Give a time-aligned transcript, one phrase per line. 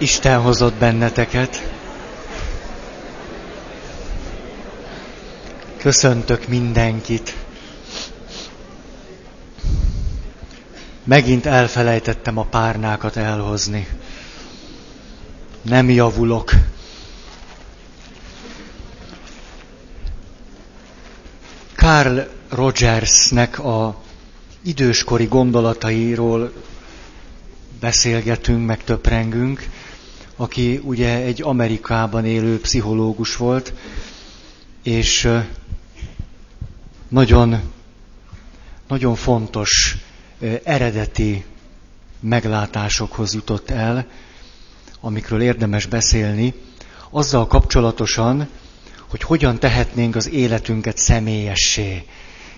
[0.00, 1.68] Isten hozott benneteket.
[5.76, 7.34] Köszöntök mindenkit.
[11.04, 13.86] Megint elfelejtettem a párnákat elhozni.
[15.62, 16.50] Nem javulok.
[21.76, 24.00] Carl Rogersnek a
[24.62, 26.52] időskori gondolatairól
[27.80, 29.68] beszélgetünk, meg töprengünk,
[30.40, 33.72] aki ugye egy Amerikában élő pszichológus volt,
[34.82, 35.28] és
[37.08, 37.60] nagyon,
[38.88, 39.96] nagyon fontos
[40.64, 41.44] eredeti
[42.20, 44.06] meglátásokhoz jutott el,
[45.00, 46.54] amikről érdemes beszélni,
[47.10, 48.48] azzal kapcsolatosan,
[49.08, 52.04] hogy hogyan tehetnénk az életünket személyessé.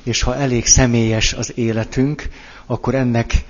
[0.03, 2.29] És ha elég személyes az életünk,
[2.67, 3.45] akkor ennek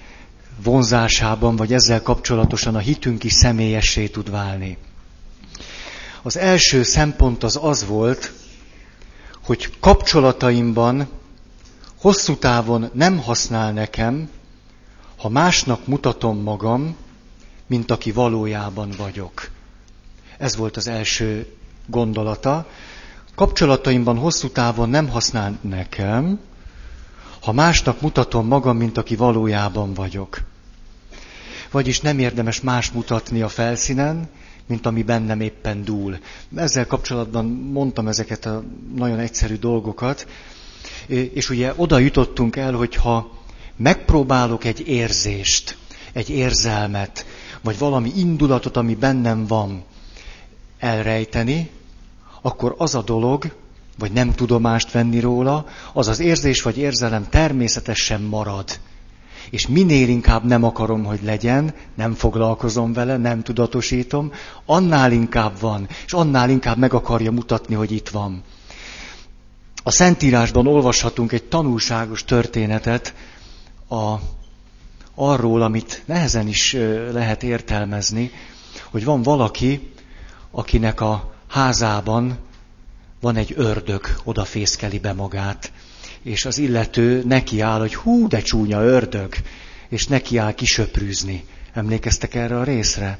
[0.62, 4.78] vonzásában, vagy ezzel kapcsolatosan a hitünk is személyessé tud válni.
[6.22, 8.32] Az első szempont az az volt,
[9.44, 11.08] hogy kapcsolataimban
[12.00, 14.30] hosszú távon nem használ nekem,
[15.16, 16.96] ha másnak mutatom magam,
[17.66, 19.50] mint aki valójában vagyok.
[20.38, 22.66] Ez volt az első gondolata.
[23.34, 26.40] Kapcsolataimban hosszú távon nem használ nekem,
[27.42, 30.40] ha másnak mutatom magam, mint aki valójában vagyok.
[31.70, 34.28] Vagyis nem érdemes más mutatni a felszínen,
[34.66, 36.18] mint ami bennem éppen dúl.
[36.56, 38.62] Ezzel kapcsolatban mondtam ezeket a
[38.94, 40.26] nagyon egyszerű dolgokat,
[41.06, 43.30] és ugye oda jutottunk el, hogy ha
[43.76, 45.76] megpróbálok egy érzést,
[46.12, 47.26] egy érzelmet,
[47.60, 49.84] vagy valami indulatot, ami bennem van,
[50.78, 51.70] elrejteni,
[52.42, 53.61] akkor az a dolog,
[53.98, 58.78] vagy nem tudomást venni róla, az az érzés vagy érzelem természetesen marad.
[59.50, 64.32] És minél inkább nem akarom, hogy legyen, nem foglalkozom vele, nem tudatosítom,
[64.66, 68.42] annál inkább van, és annál inkább meg akarja mutatni, hogy itt van.
[69.82, 73.14] A Szentírásban olvashatunk egy tanulságos történetet
[73.88, 74.14] a,
[75.14, 76.76] arról, amit nehezen is
[77.12, 78.30] lehet értelmezni,
[78.90, 79.92] hogy van valaki,
[80.50, 82.38] akinek a házában
[83.22, 85.72] van egy ördög, odafészkeli be magát,
[86.22, 89.34] és az illető neki áll, hogy hú, de csúnya ördög,
[89.88, 91.44] és neki áll kisöprűzni.
[91.72, 93.18] Emlékeztek erre a részre?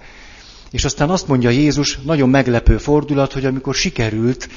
[0.70, 4.48] És aztán azt mondja Jézus, nagyon meglepő fordulat, hogy amikor sikerült,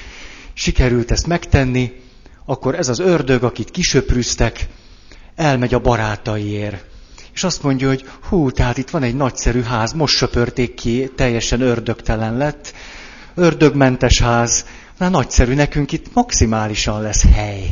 [0.54, 1.92] sikerült ezt megtenni,
[2.46, 4.68] akkor ez az ördög, akit kisöprűztek,
[5.36, 6.86] elmegy a barátaiért.
[7.34, 11.62] És azt mondja, hogy hú, tehát itt van egy nagyszerű ház, most söpörték ki, teljesen
[11.62, 12.74] ördögtelen lett,
[13.36, 14.66] ördögmentes ház,
[14.98, 17.70] na nagyszerű, nekünk itt maximálisan lesz hely.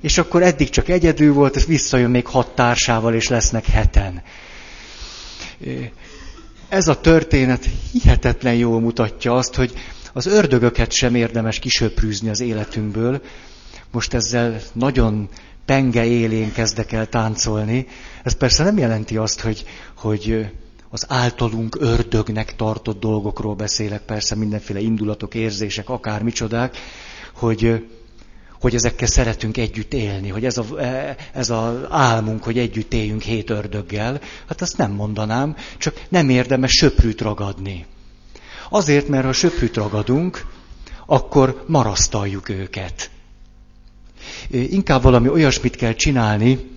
[0.00, 4.22] És akkor eddig csak egyedül volt, és visszajön még hat társával, és lesznek heten.
[6.68, 9.72] Ez a történet hihetetlen jól mutatja azt, hogy
[10.12, 13.22] az ördögöket sem érdemes kisöprűzni az életünkből.
[13.90, 15.28] Most ezzel nagyon
[15.64, 17.86] penge élén kezdek el táncolni.
[18.22, 19.64] Ez persze nem jelenti azt, hogy,
[19.96, 20.46] hogy
[20.90, 26.76] az általunk ördögnek tartott dolgokról beszélek, persze mindenféle indulatok, érzések, akár micsodák,
[27.34, 27.86] hogy,
[28.60, 30.72] hogy ezekkel szeretünk együtt élni, hogy ez az
[31.32, 36.70] ez a álmunk, hogy együtt éljünk hét ördöggel, hát azt nem mondanám, csak nem érdemes
[36.72, 37.86] söprűt ragadni.
[38.70, 40.46] Azért, mert ha söprűt ragadunk,
[41.06, 43.10] akkor marasztaljuk őket.
[44.50, 46.70] Inkább valami olyasmit kell csinálni,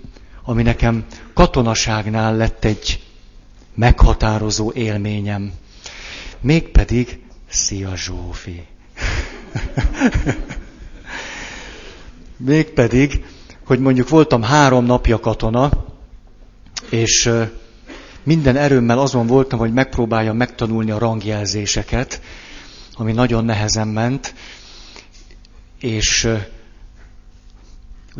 [0.44, 1.04] ami nekem
[1.34, 3.00] katonaságnál lett egy
[3.74, 5.52] meghatározó élményem.
[6.40, 8.66] Mégpedig, szia Zsófi!
[12.36, 13.24] Mégpedig,
[13.64, 15.70] hogy mondjuk voltam három napja katona,
[16.90, 17.30] és
[18.22, 22.20] minden erőmmel azon voltam, hogy megpróbáljam megtanulni a rangjelzéseket,
[22.94, 24.34] ami nagyon nehezen ment,
[25.80, 26.28] és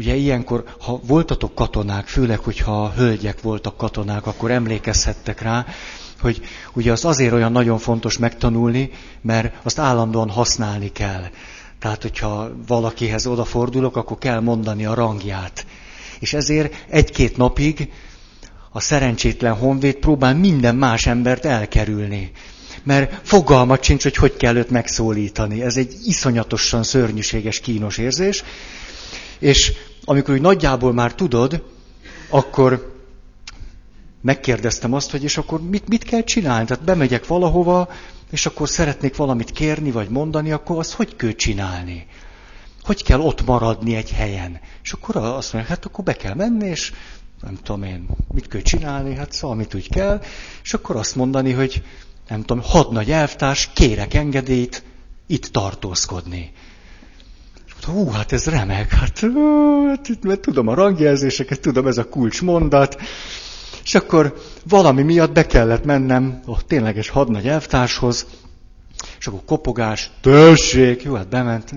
[0.00, 5.66] Ugye ilyenkor, ha voltatok katonák, főleg, hogyha a hölgyek voltak katonák, akkor emlékezhettek rá,
[6.21, 6.41] hogy
[6.72, 8.91] ugye az azért olyan nagyon fontos megtanulni,
[9.22, 11.25] mert azt állandóan használni kell.
[11.78, 15.66] Tehát, hogyha valakihez odafordulok, akkor kell mondani a rangját.
[16.21, 17.92] És ezért egy-két napig
[18.71, 22.30] a szerencsétlen honvéd próbál minden más embert elkerülni.
[22.83, 25.63] Mert fogalmat sincs, hogy hogy kell őt megszólítani.
[25.63, 28.45] Ez egy iszonyatosan szörnyűséges, kínos érzés.
[29.39, 29.72] És
[30.10, 31.62] amikor úgy nagyjából már tudod,
[32.28, 32.95] akkor
[34.21, 36.66] megkérdeztem azt, hogy és akkor mit, mit kell csinálni?
[36.66, 37.89] Tehát bemegyek valahova,
[38.30, 42.07] és akkor szeretnék valamit kérni, vagy mondani, akkor azt hogy kell csinálni?
[42.83, 44.60] Hogy kell ott maradni egy helyen?
[44.83, 46.92] És akkor azt mondja, hát akkor be kell menni, és
[47.42, 50.22] nem tudom én, mit kell csinálni, hát szóval mit úgy kell,
[50.63, 51.83] és akkor azt mondani, hogy
[52.28, 54.83] nem tudom, hadnagy elvtárs, kérek engedélyt
[55.27, 56.53] itt tartózkodni.
[57.84, 59.21] Hú, hát ez remek, hát,
[59.88, 62.97] hát mert tudom a rangjelzéseket, tudom, ez a kulcsmondat.
[63.84, 64.34] És akkor
[64.68, 68.27] valami miatt be kellett mennem a tényleges hadnagy elvtárshoz,
[69.18, 71.72] és akkor kopogás, törzség, jó, hát bement.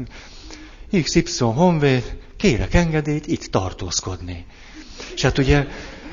[1.01, 4.45] XY Honvéd, kérek engedélyt itt tartózkodni.
[5.15, 5.65] És hát ugye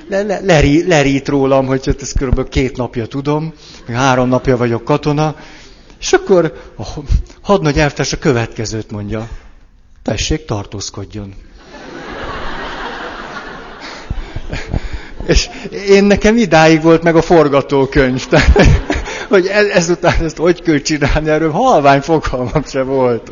[0.08, 2.48] le, le, lerít, lerít rólam, hogy hát ezt kb.
[2.48, 3.52] két napja tudom,
[3.86, 5.36] meg három napja vagyok katona,
[6.00, 6.82] és akkor a
[7.42, 9.28] hadnagy elvtárs a következőt mondja.
[10.10, 11.34] Tessék, tartózkodjon.
[15.26, 15.48] És
[15.88, 18.26] én nekem idáig volt meg a forgatókönyv.
[18.28, 18.66] Tehát,
[19.28, 23.30] hogy ezután ezt hogy kell csinálni, erről halvány fogalmam se volt.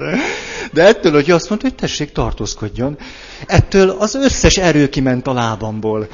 [0.73, 2.99] De ettől, hogy azt mondta, hogy tessék, tartózkodjon,
[3.47, 6.09] ettől az összes erő kiment a lábamból.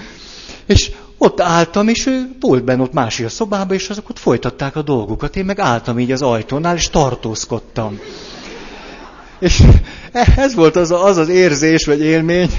[0.67, 4.77] És ott álltam, és ő volt benne ott másik a szobába, és azok ott folytatták
[4.77, 5.37] a dolgukat.
[5.37, 7.99] Én meg álltam így az ajtónál, és tartózkodtam.
[9.45, 9.63] És
[10.37, 12.51] ez volt az, az az érzés, vagy élmény,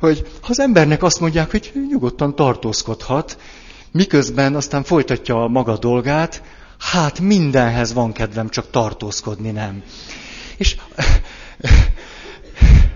[0.00, 3.38] hogy ha az embernek azt mondják, hogy nyugodtan tartózkodhat,
[3.92, 6.42] miközben aztán folytatja a maga dolgát,
[6.78, 9.82] hát mindenhez van kedvem, csak tartózkodni nem.
[10.56, 10.76] És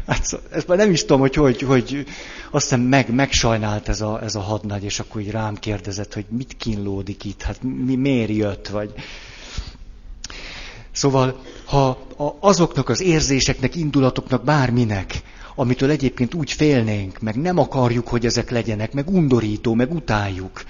[0.07, 2.05] hát ezt már nem is tudom, hogy hogy, hogy
[2.51, 6.25] azt hiszem meg, megsajnált ez a, ez a hadnagy, és akkor így rám kérdezett, hogy
[6.29, 8.95] mit kínlódik itt, hát mi, miért jött, vagy...
[10.95, 12.07] Szóval, ha
[12.41, 15.23] azoknak az érzéseknek, indulatoknak, bárminek,
[15.55, 20.65] amitől egyébként úgy félnénk, meg nem akarjuk, hogy ezek legyenek, meg undorító, meg utáljuk,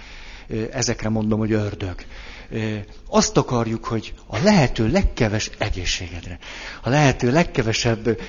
[0.70, 1.94] ezekre mondom, hogy ördög.
[3.08, 6.38] Azt akarjuk, hogy a lehető legkeves egészségedre,
[6.82, 8.20] a lehető legkevesebb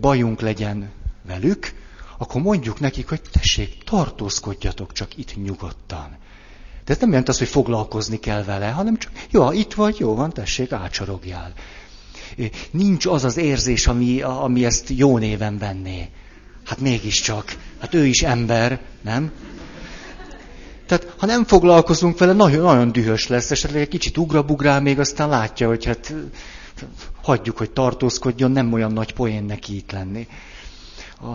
[0.00, 0.90] bajunk legyen
[1.26, 1.72] velük,
[2.18, 6.16] akkor mondjuk nekik, hogy tessék, tartózkodjatok csak itt nyugodtan.
[6.88, 10.14] De ez nem jelent az, hogy foglalkozni kell vele, hanem csak, jó, itt vagy, jó
[10.14, 11.52] van, tessék, ácsorogjál.
[12.70, 16.08] Nincs az az érzés, ami, ami ezt jó néven venné.
[16.64, 17.56] Hát mégiscsak.
[17.78, 19.32] Hát ő is ember, nem?
[20.86, 25.28] Tehát ha nem foglalkozunk vele, nagyon, nagyon dühös lesz, esetleg egy kicsit ugrabugrál, még aztán
[25.28, 26.14] látja, hogy hát
[27.22, 30.26] hagyjuk, hogy tartózkodjon, nem olyan nagy poén neki itt lenni.
[31.20, 31.32] A,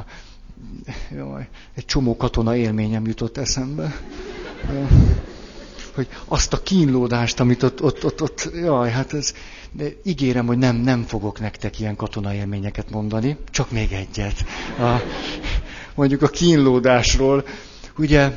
[1.15, 3.95] jaj, egy csomó katona élményem jutott eszembe.
[5.95, 9.33] Hogy azt a kínlódást, amit ott, ott, ott, ott jaj, hát ez,
[9.71, 14.45] de ígérem, hogy nem, nem fogok nektek ilyen katona élményeket mondani, csak még egyet.
[14.79, 15.01] A,
[15.95, 17.45] mondjuk a kínlódásról,
[17.97, 18.31] ugye,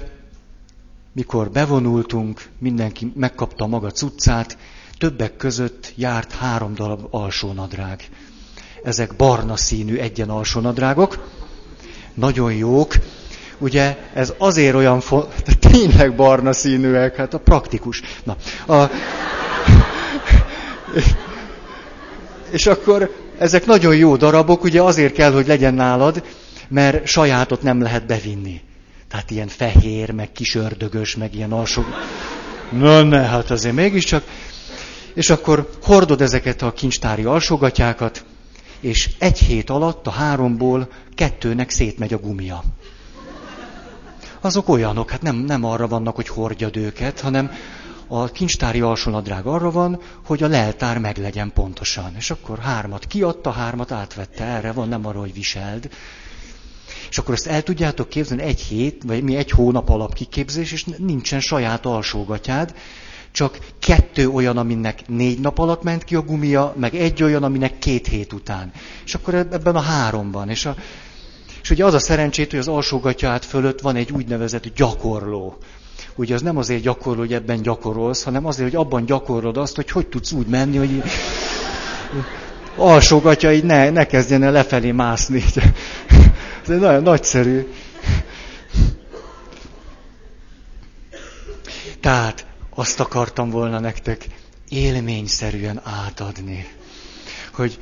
[1.12, 4.58] mikor bevonultunk, mindenki megkapta maga cuccát,
[4.98, 8.08] többek között járt három darab alsónadrág.
[8.82, 11.28] Ezek barna színű egyen alsónadrágok,
[12.14, 12.94] nagyon jók.
[13.58, 18.02] Ugye ez azért olyan fontos, tényleg barna színűek, hát a praktikus.
[18.24, 18.36] Na,
[18.74, 18.90] a,
[22.50, 26.22] és akkor ezek nagyon jó darabok, ugye azért kell, hogy legyen nálad,
[26.68, 28.60] mert sajátot nem lehet bevinni.
[29.08, 31.84] Tehát ilyen fehér, meg kis ördögös, meg ilyen alsó...
[32.70, 34.24] Na ne, hát azért mégiscsak.
[35.14, 38.24] És akkor hordod ezeket a kincstári alsógatyákat,
[38.80, 42.62] és egy hét alatt a háromból kettőnek szétmegy a gumia.
[44.46, 47.50] Azok olyanok, hát nem, nem arra vannak, hogy hordjad őket, hanem
[48.06, 52.14] a kincstári alsónadrág arra van, hogy a leltár meglegyen pontosan.
[52.16, 55.90] És akkor hármat kiadta, hármat átvette, erre van, nem arra, hogy viseld.
[57.10, 61.40] És akkor ezt el tudjátok képzelni, egy hét, vagy mi egy hónap alapkiképzés, és nincsen
[61.40, 62.74] saját alsógatyád,
[63.30, 67.78] csak kettő olyan, aminek négy nap alatt ment ki a gumia, meg egy olyan, aminek
[67.78, 68.72] két hét után.
[69.04, 70.48] És akkor ebben a háromban.
[70.48, 70.76] És, a,
[71.66, 75.56] és ugye az a szerencsét, hogy az alsógatyád fölött van egy úgynevezett gyakorló.
[76.14, 79.90] Ugye az nem azért gyakorló, hogy ebben gyakorolsz, hanem azért, hogy abban gyakorlod azt, hogy
[79.90, 81.02] hogy tudsz úgy menni, hogy
[82.76, 85.44] alsógatja így ne, ne kezdjen el lefelé mászni.
[86.68, 87.66] Ez nagyon nagyszerű.
[92.00, 94.26] Tehát azt akartam volna nektek
[94.68, 96.66] élményszerűen átadni,
[97.52, 97.78] hogy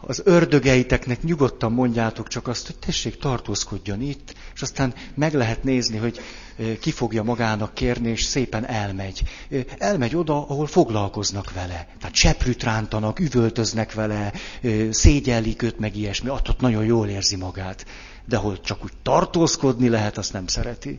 [0.00, 5.96] az ördögeiteknek nyugodtan mondjátok csak azt, hogy tessék, tartózkodjon itt, és aztán meg lehet nézni,
[5.96, 6.20] hogy
[6.80, 9.22] ki fogja magának kérni, és szépen elmegy.
[9.78, 11.88] Elmegy oda, ahol foglalkoznak vele.
[11.98, 14.32] Tehát seprűt rántanak, üvöltöznek vele,
[14.90, 16.30] szégyellik őt, meg ilyesmi.
[16.30, 17.86] Ott nagyon jól érzi magát.
[18.24, 20.98] De hol csak úgy tartózkodni lehet, azt nem szereti.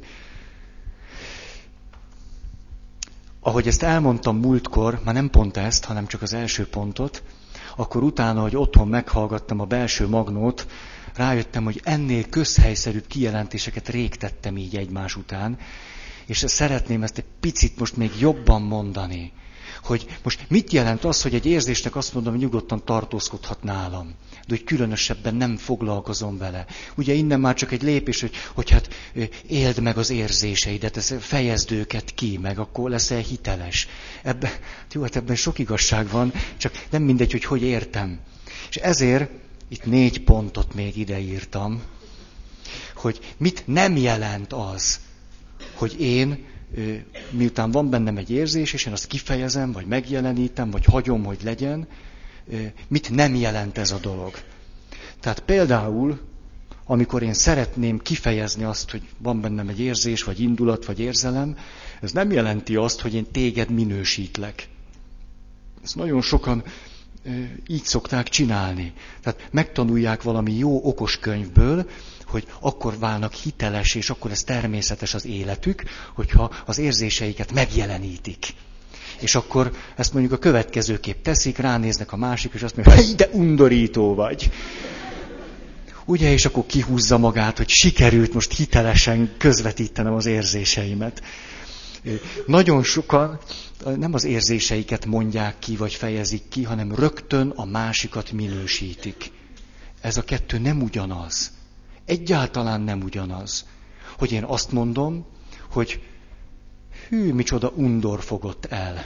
[3.41, 7.23] Ahogy ezt elmondtam múltkor, már nem pont ezt, hanem csak az első pontot,
[7.75, 10.67] akkor utána, hogy otthon meghallgattam a belső magnót,
[11.15, 15.57] rájöttem, hogy ennél közhelyszerűbb kijelentéseket rég tettem így egymás után,
[16.25, 19.31] és szeretném ezt egy picit most még jobban mondani,
[19.83, 24.55] hogy most mit jelent az, hogy egy érzésnek azt mondom, hogy nyugodtan tartózkodhat nálam, de
[24.55, 26.65] hogy különösebben nem foglalkozom vele.
[26.95, 28.89] Ugye innen már csak egy lépés, hogy, hogy hát
[29.47, 33.87] éld meg az érzéseidet, ez fejezd őket ki, meg akkor leszel hiteles.
[34.23, 34.51] Ebben,
[34.91, 38.19] jó, hát ebben sok igazság van, csak nem mindegy, hogy hogy értem.
[38.69, 39.29] És ezért
[39.67, 41.81] itt négy pontot még ideírtam,
[42.95, 44.99] hogy mit nem jelent az,
[45.73, 46.45] hogy én
[47.29, 51.87] miután van bennem egy érzés, és én azt kifejezem, vagy megjelenítem, vagy hagyom, hogy legyen,
[52.87, 54.33] mit nem jelent ez a dolog.
[55.19, 56.19] Tehát például,
[56.85, 61.57] amikor én szeretném kifejezni azt, hogy van bennem egy érzés, vagy indulat, vagy érzelem,
[62.01, 64.67] ez nem jelenti azt, hogy én téged minősítlek.
[65.83, 66.63] Ezt nagyon sokan
[67.67, 68.93] így szokták csinálni.
[69.21, 71.89] Tehát megtanulják valami jó okos könyvből,
[72.29, 75.83] hogy akkor válnak hiteles, és akkor ez természetes az életük,
[76.15, 78.47] hogyha az érzéseiket megjelenítik.
[79.19, 83.29] És akkor ezt mondjuk a következőképp teszik, ránéznek a másik, és azt mondja, hogy de
[83.31, 84.51] undorító vagy.
[86.05, 91.21] Ugye, és akkor kihúzza magát, hogy sikerült most hitelesen közvetítenem az érzéseimet.
[92.45, 93.39] Nagyon sokan
[93.97, 99.31] nem az érzéseiket mondják ki, vagy fejezik ki, hanem rögtön a másikat minősítik.
[100.01, 101.51] Ez a kettő nem ugyanaz.
[102.09, 103.65] Egyáltalán nem ugyanaz.
[104.17, 105.25] Hogy én azt mondom,
[105.71, 106.01] hogy
[107.07, 109.05] hű, micsoda undor fogott el.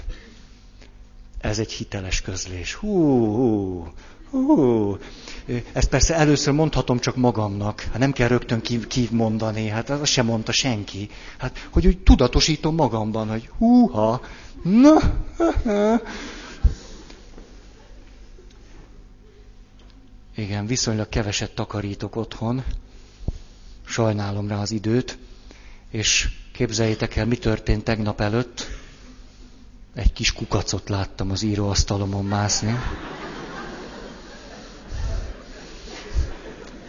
[1.39, 2.73] Ez egy hiteles közlés.
[2.73, 3.15] Hú,
[4.29, 4.97] hú, hú.
[5.73, 7.81] Ezt persze először mondhatom csak magamnak.
[7.81, 8.61] Hát nem kell rögtön
[9.09, 11.09] mondani, hát azt sem mondta senki.
[11.37, 14.21] Hát, hogy úgy tudatosítom magamban, hogy húha,
[14.63, 14.99] na,
[20.35, 22.63] Igen, viszonylag keveset takarítok otthon,
[23.93, 25.17] sajnálom rá az időt,
[25.91, 28.67] és képzeljétek el, mi történt tegnap előtt.
[29.95, 32.79] Egy kis kukacot láttam az íróasztalomon mászni.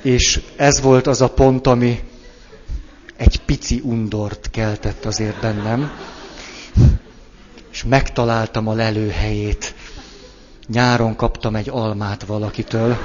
[0.02, 2.02] És ez volt az a pont, ami
[3.16, 5.92] egy pici undort keltett azért bennem.
[7.70, 9.74] És megtaláltam a lelőhelyét.
[10.66, 12.96] Nyáron kaptam egy almát valakitől.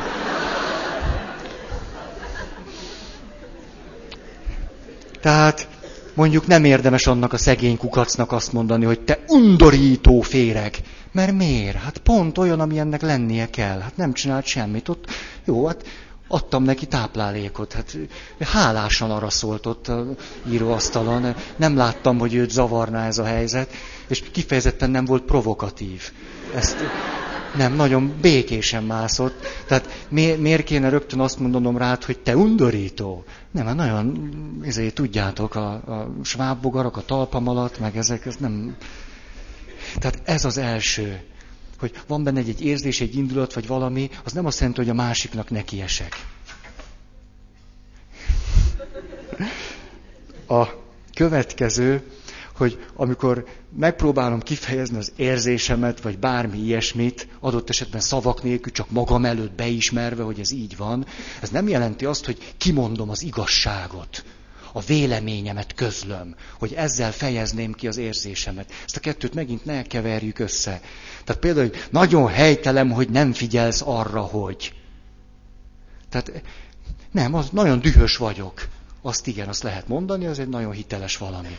[5.21, 5.67] Tehát
[6.13, 10.77] mondjuk nem érdemes annak a szegény kukacnak azt mondani, hogy te undorító féreg.
[11.11, 11.77] Mert miért?
[11.77, 13.79] Hát pont olyan, ami ennek lennie kell.
[13.79, 14.89] Hát nem csinált semmit.
[14.89, 15.05] Ott,
[15.45, 15.85] jó, hát
[16.27, 17.73] adtam neki táplálékot.
[17.73, 17.97] Hát
[18.39, 20.05] hálásan arra szólt ott a
[20.49, 21.35] íróasztalon.
[21.55, 23.69] Nem láttam, hogy őt zavarná ez a helyzet,
[24.07, 26.11] és kifejezetten nem volt provokatív.
[26.55, 26.77] Ezt
[27.55, 29.45] nem, nagyon békésen mászott.
[29.67, 33.23] Tehát mi, miért kéne rögtön azt mondanom rád, hogy te undorító?
[33.51, 34.29] Nem, mert nagyon,
[34.63, 38.75] ezért tudjátok, a, a svábbogarak a talpam alatt, meg ezek, ez nem...
[39.99, 41.21] Tehát ez az első,
[41.79, 44.89] hogy van benne egy, egy érzés, egy indulat, vagy valami, az nem azt jelenti, hogy
[44.89, 46.25] a másiknak nekiesek.
[50.47, 50.65] A
[51.13, 52.03] következő,
[52.55, 53.45] hogy amikor
[53.77, 60.23] megpróbálom kifejezni az érzésemet, vagy bármi ilyesmit, adott esetben szavak nélkül, csak magam előtt beismerve,
[60.23, 61.05] hogy ez így van,
[61.41, 64.23] ez nem jelenti azt, hogy kimondom az igazságot,
[64.73, 68.71] a véleményemet közlöm, hogy ezzel fejezném ki az érzésemet.
[68.85, 70.81] Ezt a kettőt megint ne keverjük össze.
[71.23, 74.73] Tehát például, hogy nagyon helytelem, hogy nem figyelsz arra, hogy.
[76.09, 76.41] Tehát
[77.11, 78.67] nem, az nagyon dühös vagyok.
[79.01, 81.57] Azt igen, azt lehet mondani, az egy nagyon hiteles valami.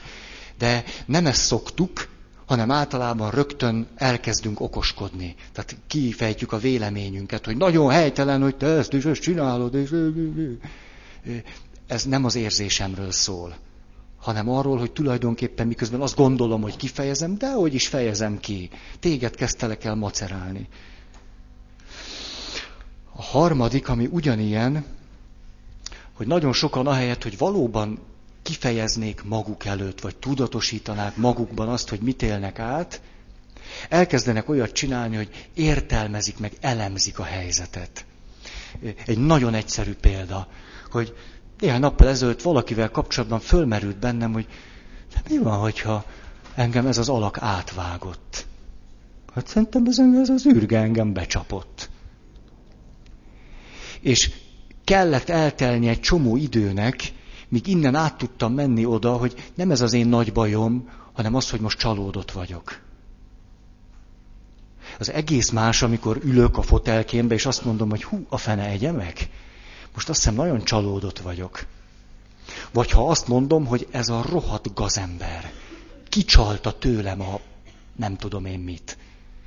[0.60, 2.08] De nem ezt szoktuk,
[2.46, 5.34] hanem általában rögtön elkezdünk okoskodni.
[5.52, 9.74] Tehát kifejtjük a véleményünket, hogy nagyon helytelen, hogy te ezt is ezt csinálod.
[9.74, 9.94] És...
[11.86, 13.56] Ez nem az érzésemről szól,
[14.18, 18.70] hanem arról, hogy tulajdonképpen miközben azt gondolom, hogy kifejezem, de hogy is fejezem ki.
[18.98, 20.68] Téged kezdtelek el macerálni.
[23.12, 24.84] A harmadik, ami ugyanilyen,
[26.12, 27.98] hogy nagyon sokan ahelyett, hogy valóban
[28.50, 33.00] kifejeznék maguk előtt, vagy tudatosítanák magukban azt, hogy mit élnek át,
[33.88, 38.04] elkezdenek olyat csinálni, hogy értelmezik meg, elemzik a helyzetet.
[39.06, 40.48] Egy nagyon egyszerű példa,
[40.90, 41.14] hogy
[41.58, 44.46] néhány nappal ezelőtt valakivel kapcsolatban fölmerült bennem, hogy
[45.28, 46.04] mi van, hogyha
[46.54, 48.46] engem ez az alak átvágott.
[49.34, 51.90] Hát szerintem ez, ez az űrge engem becsapott.
[54.00, 54.30] És
[54.84, 57.12] kellett eltelni egy csomó időnek,
[57.50, 61.50] míg innen át tudtam menni oda, hogy nem ez az én nagy bajom, hanem az,
[61.50, 62.80] hogy most csalódott vagyok.
[64.98, 68.92] Az egész más, amikor ülök a fotelkémbe, és azt mondom, hogy hú, a fene egye
[68.92, 69.30] meg.
[69.94, 71.66] Most azt hiszem, nagyon csalódott vagyok.
[72.72, 75.52] Vagy ha azt mondom, hogy ez a rohadt gazember
[76.08, 77.40] kicsalta tőlem a
[77.96, 78.98] nem tudom én mit.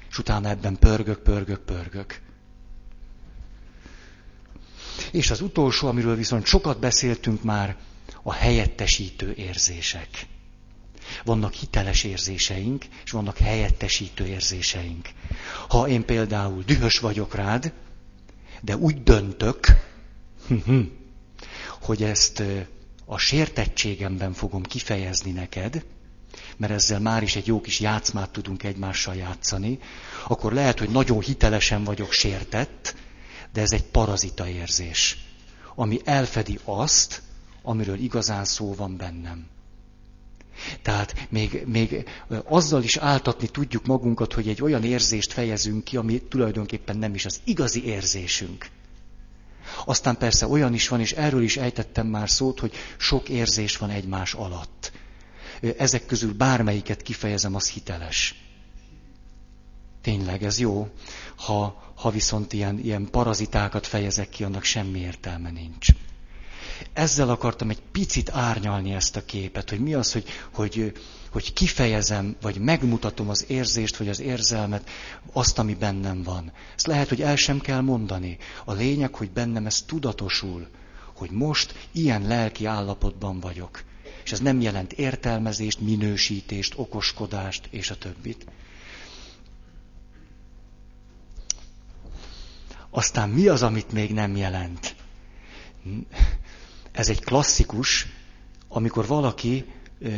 [0.09, 2.21] És utána ebben pörgök, pörgök, pörgök.
[5.11, 7.77] És az utolsó, amiről viszont sokat beszéltünk már,
[8.23, 10.27] a helyettesítő érzések.
[11.23, 15.09] Vannak hiteles érzéseink, és vannak helyettesítő érzéseink.
[15.67, 17.73] Ha én például dühös vagyok rád,
[18.61, 19.67] de úgy döntök,
[21.85, 22.43] hogy ezt
[23.05, 25.85] a sértettségemben fogom kifejezni neked,
[26.57, 29.79] mert ezzel már is egy jó kis játszmát tudunk egymással játszani,
[30.27, 32.95] akkor lehet, hogy nagyon hitelesen vagyok sértett,
[33.53, 35.17] de ez egy parazita érzés,
[35.75, 37.21] ami elfedi azt,
[37.63, 39.47] amiről igazán szó van bennem.
[40.81, 42.09] Tehát még, még
[42.45, 47.25] azzal is áltatni tudjuk magunkat, hogy egy olyan érzést fejezünk ki, ami tulajdonképpen nem is
[47.25, 48.67] az igazi érzésünk.
[49.85, 53.89] Aztán persze olyan is van, és erről is ejtettem már szót, hogy sok érzés van
[53.89, 54.91] egymás alatt.
[55.77, 58.35] Ezek közül bármelyiket kifejezem, az hiteles.
[60.01, 60.89] Tényleg, ez jó.
[61.35, 65.87] Ha, ha viszont ilyen, ilyen parazitákat fejezek ki, annak semmi értelme nincs.
[66.93, 70.93] Ezzel akartam egy picit árnyalni ezt a képet, hogy mi az, hogy, hogy,
[71.31, 74.89] hogy kifejezem, vagy megmutatom az érzést, vagy az érzelmet,
[75.31, 76.51] azt, ami bennem van.
[76.75, 78.37] Ezt lehet, hogy el sem kell mondani.
[78.65, 80.67] A lényeg, hogy bennem ez tudatosul,
[81.15, 83.83] hogy most ilyen lelki állapotban vagyok.
[84.23, 88.45] És ez nem jelent értelmezést, minősítést, okoskodást, és a többit.
[92.89, 94.95] Aztán mi az, amit még nem jelent?
[96.93, 98.07] Ez egy klasszikus,
[98.67, 99.65] amikor valaki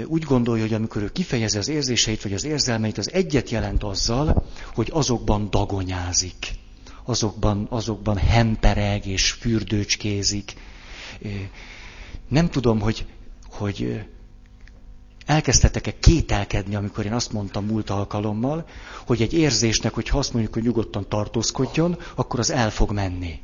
[0.05, 4.45] úgy gondolja, hogy amikor ő kifejezi az érzéseit vagy az érzelmeit, az egyet jelent azzal,
[4.73, 6.53] hogy azokban dagonyázik,
[7.03, 10.53] azokban, azokban hempereg és fürdőcskézik.
[12.27, 13.05] Nem tudom, hogy,
[13.49, 14.05] hogy
[15.25, 18.65] elkezdtetek-e kételkedni, amikor én azt mondtam múlt alkalommal,
[19.05, 23.39] hogy egy érzésnek, hogy ha azt mondjuk, hogy nyugodtan tartózkodjon, akkor az el fog menni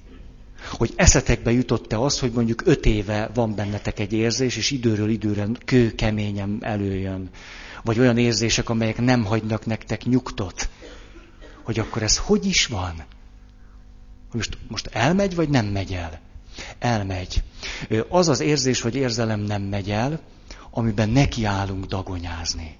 [0.69, 5.47] hogy eszetekbe jutott-e az, hogy mondjuk öt éve van bennetek egy érzés, és időről időre
[5.65, 7.29] kő keményen előjön.
[7.83, 10.69] Vagy olyan érzések, amelyek nem hagynak nektek nyugtot.
[11.63, 13.03] Hogy akkor ez hogy is van?
[14.33, 16.19] Most, most elmegy, vagy nem megy el?
[16.79, 17.43] Elmegy.
[18.09, 20.19] Az az érzés vagy érzelem nem megy el,
[20.69, 22.79] amiben nekiállunk dagonyázni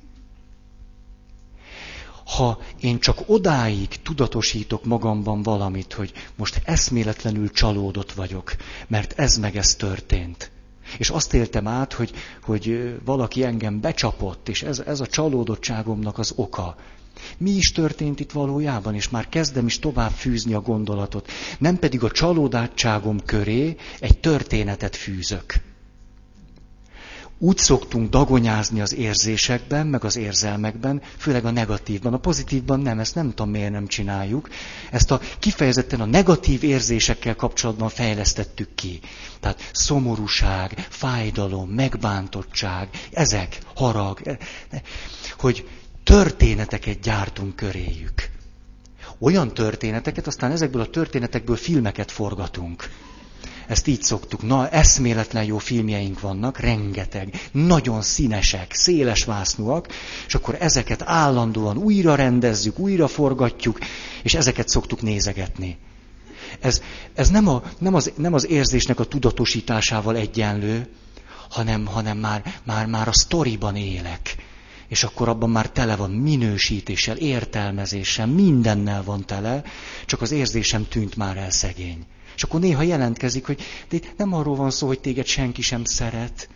[2.36, 8.56] ha én csak odáig tudatosítok magamban valamit, hogy most eszméletlenül csalódott vagyok,
[8.88, 10.52] mert ez meg ez történt.
[10.98, 12.12] És azt éltem át, hogy,
[12.44, 16.76] hogy valaki engem becsapott, és ez, ez a csalódottságomnak az oka.
[17.38, 21.30] Mi is történt itt valójában, és már kezdem is tovább fűzni a gondolatot.
[21.60, 25.71] Nem pedig a csalódátságom köré egy történetet fűzök.
[27.44, 32.14] Úgy szoktunk dagonyázni az érzésekben, meg az érzelmekben, főleg a negatívban.
[32.14, 34.50] A pozitívban nem, ezt nem tudom miért nem csináljuk.
[34.92, 39.00] Ezt a kifejezetten a negatív érzésekkel kapcsolatban fejlesztettük ki.
[39.40, 44.38] Tehát szomorúság, fájdalom, megbántottság, ezek, harag, e,
[45.38, 45.68] hogy
[46.04, 48.30] történeteket gyártunk köréjük.
[49.20, 52.90] Olyan történeteket, aztán ezekből a történetekből filmeket forgatunk.
[53.72, 54.42] Ezt így szoktuk.
[54.42, 57.50] Na, eszméletlen jó filmjeink vannak, rengeteg.
[57.52, 59.88] Nagyon színesek, széles vásznúak,
[60.28, 63.80] és akkor ezeket állandóan újra rendezzük, újra forgatjuk,
[64.24, 65.78] és ezeket szoktuk nézegetni.
[66.60, 66.82] Ez,
[67.14, 70.88] ez nem, a, nem, az, nem az érzésnek a tudatosításával egyenlő,
[71.50, 74.36] hanem, hanem már, már, már a sztoriban élek.
[74.88, 79.64] És akkor abban már tele van minősítéssel, értelmezéssel, mindennel van tele,
[80.06, 82.06] csak az érzésem tűnt már el szegény.
[82.42, 86.50] És akkor néha jelentkezik, hogy de nem arról van szó, hogy téged senki sem szeret,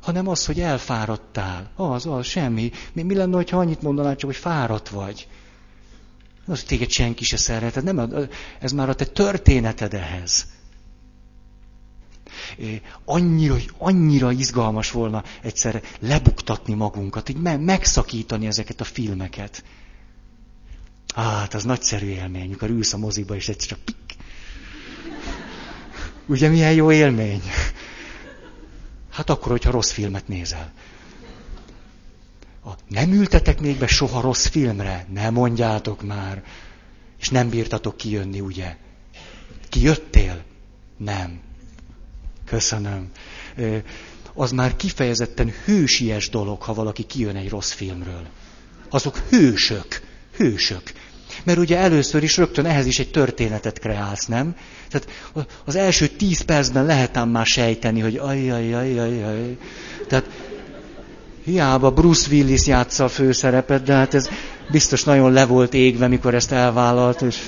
[0.00, 1.70] hanem az, hogy elfáradtál.
[1.76, 2.70] Az, az, semmi.
[2.92, 5.28] Mi, mi lenne, ha annyit mondanál csak, hogy fáradt vagy?
[6.46, 7.76] Az, hogy téged senki se szeret.
[7.76, 8.28] Ez, nem,
[8.60, 10.46] ez már a te történeted ehhez.
[13.04, 19.64] Annyira, annyira izgalmas volna egyszer lebuktatni magunkat, így megszakítani ezeket a filmeket.
[21.14, 23.96] Hát az nagyszerű élmény, amikor ülsz a moziba, és egyszer csak
[26.26, 27.42] Ugye milyen jó élmény?
[29.10, 30.72] Hát akkor, hogyha rossz filmet nézel.
[32.88, 35.06] Nem ültetek még be soha rossz filmre?
[35.12, 36.44] Nem mondjátok már.
[37.20, 38.76] És nem bírtatok kijönni, ugye?
[39.68, 40.44] Kijöttél?
[40.96, 41.40] Nem.
[42.44, 43.10] Köszönöm.
[44.34, 48.26] Az már kifejezetten hősies dolog, ha valaki kijön egy rossz filmről.
[48.90, 50.00] Azok hősök.
[50.36, 50.92] Hősök.
[51.44, 54.56] Mert ugye először is rögtön ehhez is egy történetet kreálsz, nem?
[54.90, 55.08] Tehát
[55.64, 59.56] az első tíz percben lehet ám már sejteni, hogy ajjajajajaj.
[60.08, 60.24] Tehát
[61.44, 64.28] hiába Bruce Willis játsza a főszerepet, de hát ez
[64.70, 67.38] biztos nagyon le volt égve, mikor ezt elvállalt, és,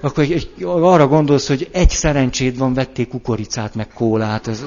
[0.00, 4.48] akkor egy, egy, arra gondolsz, hogy egy szerencséd van, vették kukoricát, meg kólát.
[4.48, 4.64] Ez,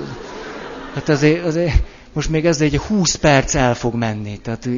[0.93, 4.37] hát azért, azért, most még ezzel egy 20 perc el fog menni.
[4.37, 4.69] Tehát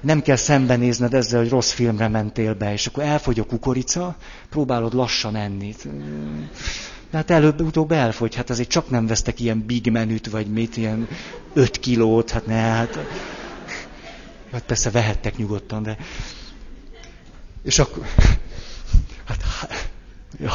[0.00, 4.16] nem kell szembenézned ezzel, hogy rossz filmre mentél be, és akkor elfogy a kukorica,
[4.50, 5.74] próbálod lassan enni.
[7.10, 11.08] De hát előbb-utóbb elfogy, hát azért csak nem vesztek ilyen big menüt, vagy mit, ilyen
[11.52, 12.98] 5 kilót, hát ne, hát...
[14.52, 15.96] Hát persze vehettek nyugodtan, de...
[17.64, 18.06] És akkor...
[19.24, 19.42] Hát
[20.38, 20.52] ja.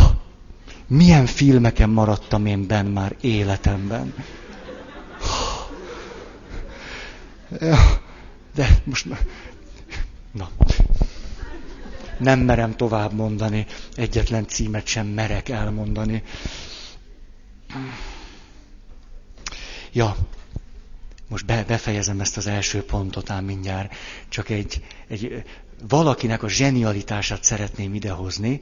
[0.88, 4.14] Milyen filmeken maradtam én benn már életemben.
[5.20, 5.60] Ja,
[8.56, 9.08] de most...
[10.32, 10.50] Na.
[12.18, 16.24] Nem merem tovább mondani, egyetlen címet sem merek elmondani.
[19.94, 20.16] Ja,
[21.28, 23.96] most be, befejezem ezt az első pontot ám mindjárt,
[24.30, 25.44] csak egy, egy
[25.88, 28.62] valakinek a zsenialitását szeretném idehozni,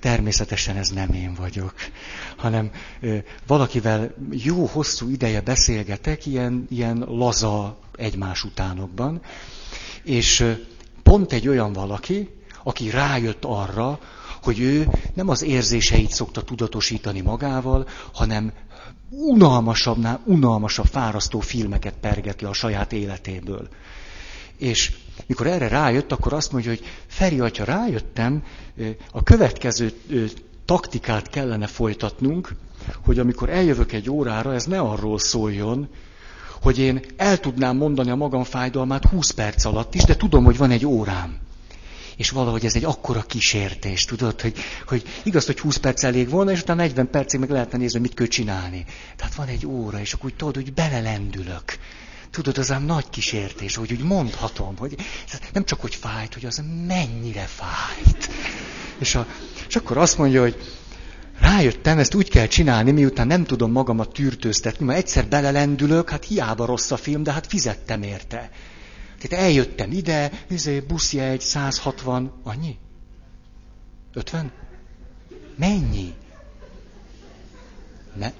[0.00, 1.74] természetesen ez nem én vagyok,
[2.36, 3.16] hanem ö,
[3.46, 9.20] valakivel jó hosszú ideje beszélgetek, ilyen, ilyen laza egymás utánokban,
[10.02, 10.44] és
[11.02, 12.28] pont egy olyan valaki,
[12.62, 13.98] aki rájött arra,
[14.42, 18.52] hogy ő nem az érzéseit szokta tudatosítani magával, hanem
[19.10, 23.68] unalmasabbnál unalmasabb, fárasztó filmeket pergeti a saját életéből.
[24.56, 24.92] És
[25.26, 28.42] mikor erre rájött, akkor azt mondja, hogy Feri, atya, rájöttem,
[29.12, 29.92] a következő
[30.64, 32.54] taktikát kellene folytatnunk,
[33.04, 35.88] hogy amikor eljövök egy órára, ez ne arról szóljon,
[36.62, 40.56] hogy én el tudnám mondani a magam fájdalmát 20 perc alatt is, de tudom, hogy
[40.56, 41.38] van egy órám.
[42.16, 44.54] És valahogy ez egy akkora kísértés, tudod, hogy,
[44.86, 48.14] hogy igaz, hogy 20 perc elég volna, és utána 40 percig meg lehetne nézni, mit
[48.14, 48.84] kell csinálni.
[49.16, 51.78] Tehát van egy óra, és akkor úgy tudod, hogy belelendülök.
[52.30, 54.94] Tudod, az ám nagy kísértés, hogy úgy mondhatom, hogy
[55.52, 58.30] nem csak hogy fájt, hogy az mennyire fájt.
[58.98, 59.26] És, a,
[59.68, 60.56] és akkor azt mondja, hogy
[61.42, 66.66] rájöttem, ezt úgy kell csinálni, miután nem tudom magamat tűrtőztetni, mert egyszer belelendülök, hát hiába
[66.66, 68.50] rossz a film, de hát fizettem érte.
[69.18, 72.78] Tehát eljöttem ide, izé, buszjegy, 160, annyi?
[74.12, 74.52] 50?
[75.56, 76.14] Mennyi?
[78.14, 78.32] Ne?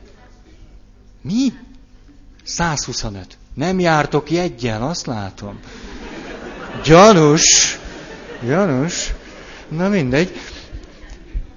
[1.23, 1.53] Mi?
[2.45, 3.39] 125.
[3.55, 5.61] Nem jártok jegyen, azt látom.
[6.85, 7.79] Gyanús.
[8.45, 9.13] Gyanús.
[9.69, 10.33] Na mindegy.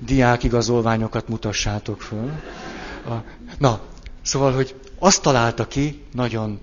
[0.06, 2.32] Diákigazolványokat mutassátok föl.
[3.06, 3.14] A,
[3.58, 3.82] na,
[4.22, 6.60] szóval, hogy azt találta ki nagyon,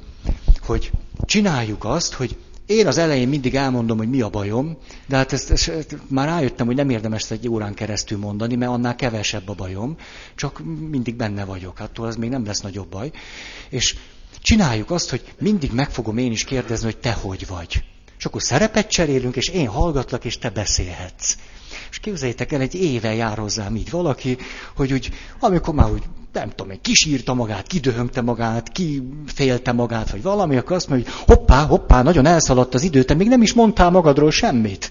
[0.62, 0.90] hogy
[1.24, 4.76] csináljuk azt, hogy én az elején mindig elmondom, hogy mi a bajom,
[5.06, 8.54] de hát ezt, ezt, ezt már rájöttem, hogy nem érdemes ezt egy órán keresztül mondani,
[8.54, 9.96] mert annál kevesebb a bajom,
[10.34, 13.10] csak mindig benne vagyok, attól az még nem lesz nagyobb baj.
[13.68, 13.96] És
[14.40, 17.84] csináljuk azt, hogy mindig meg fogom én is kérdezni, hogy te hogy vagy.
[18.18, 21.36] És akkor szerepet cserélünk, és én hallgatlak, és te beszélhetsz.
[21.92, 24.36] És képzeljétek el, egy éve jár hozzám így valaki,
[24.76, 26.02] hogy úgy, amikor már úgy,
[26.32, 31.22] nem tudom, egy kisírta magát, kidöhögte magát, kifélte magát, vagy valami, akkor azt mondja, hogy
[31.26, 34.90] hoppá, hoppá, nagyon elszaladt az idő, te még nem is mondtál magadról semmit.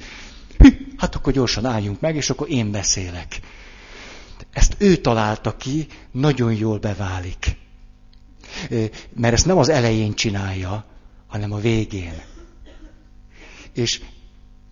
[0.58, 3.40] Hű, hát akkor gyorsan álljunk meg, és akkor én beszélek.
[4.54, 7.58] Ezt ő találta ki, nagyon jól beválik.
[9.16, 10.86] Mert ezt nem az elején csinálja,
[11.28, 12.22] hanem a végén.
[13.74, 14.02] És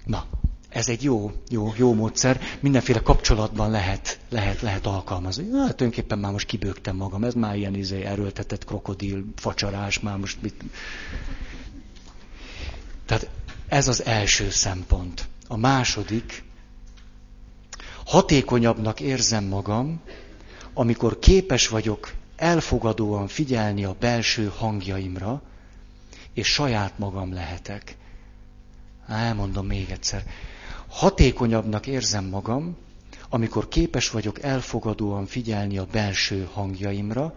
[0.06, 0.26] na,
[0.70, 5.44] ez egy jó, jó, jó módszer, mindenféle kapcsolatban lehet, lehet, lehet alkalmazni.
[5.44, 10.18] Na, hát tulajdonképpen már most kibőgtem magam, ez már ilyen izé, erőltetett krokodil, facsarás, már
[10.18, 10.64] most mit...
[13.06, 13.30] Tehát
[13.68, 15.28] ez az első szempont.
[15.48, 16.44] A második,
[18.06, 20.02] hatékonyabbnak érzem magam,
[20.74, 25.42] amikor képes vagyok elfogadóan figyelni a belső hangjaimra,
[26.34, 27.96] és saját magam lehetek.
[29.08, 30.24] Elmondom még egyszer.
[30.90, 32.78] Hatékonyabbnak érzem magam,
[33.30, 37.36] amikor képes vagyok elfogadóan figyelni a belső hangjaimra,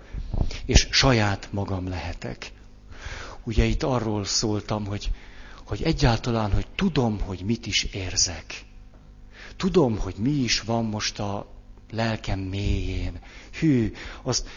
[0.65, 2.53] és saját magam lehetek.
[3.45, 5.11] Ugye itt arról szóltam, hogy,
[5.65, 8.65] hogy egyáltalán, hogy tudom, hogy mit is érzek.
[9.57, 11.52] Tudom, hogy mi is van most a
[11.93, 13.21] lelkem mélyén.
[13.61, 14.49] Hű, azt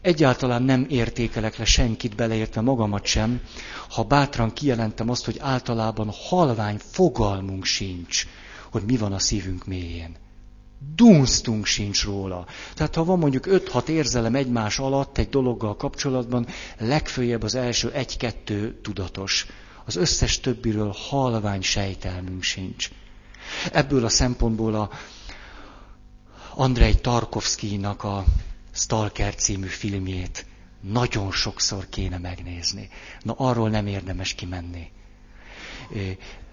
[0.00, 3.40] egyáltalán nem értékelek le senkit, beleértve magamat sem,
[3.88, 8.26] ha bátran kijelentem azt, hogy általában halvány fogalmunk sincs,
[8.70, 10.16] hogy mi van a szívünk mélyén.
[10.94, 12.46] Dunsztunk sincs róla.
[12.74, 16.46] Tehát ha van mondjuk 5-6 érzelem egymás alatt egy dologgal kapcsolatban,
[16.78, 19.46] legfőjebb az első egy-kettő tudatos.
[19.84, 22.90] Az összes többiről halvány sejtelmünk sincs.
[23.72, 24.90] Ebből a szempontból a
[26.54, 28.24] Andrei Tarkovszkijnak a
[28.72, 30.46] Stalker című filmjét
[30.80, 32.88] nagyon sokszor kéne megnézni.
[33.22, 34.90] Na arról nem érdemes kimenni.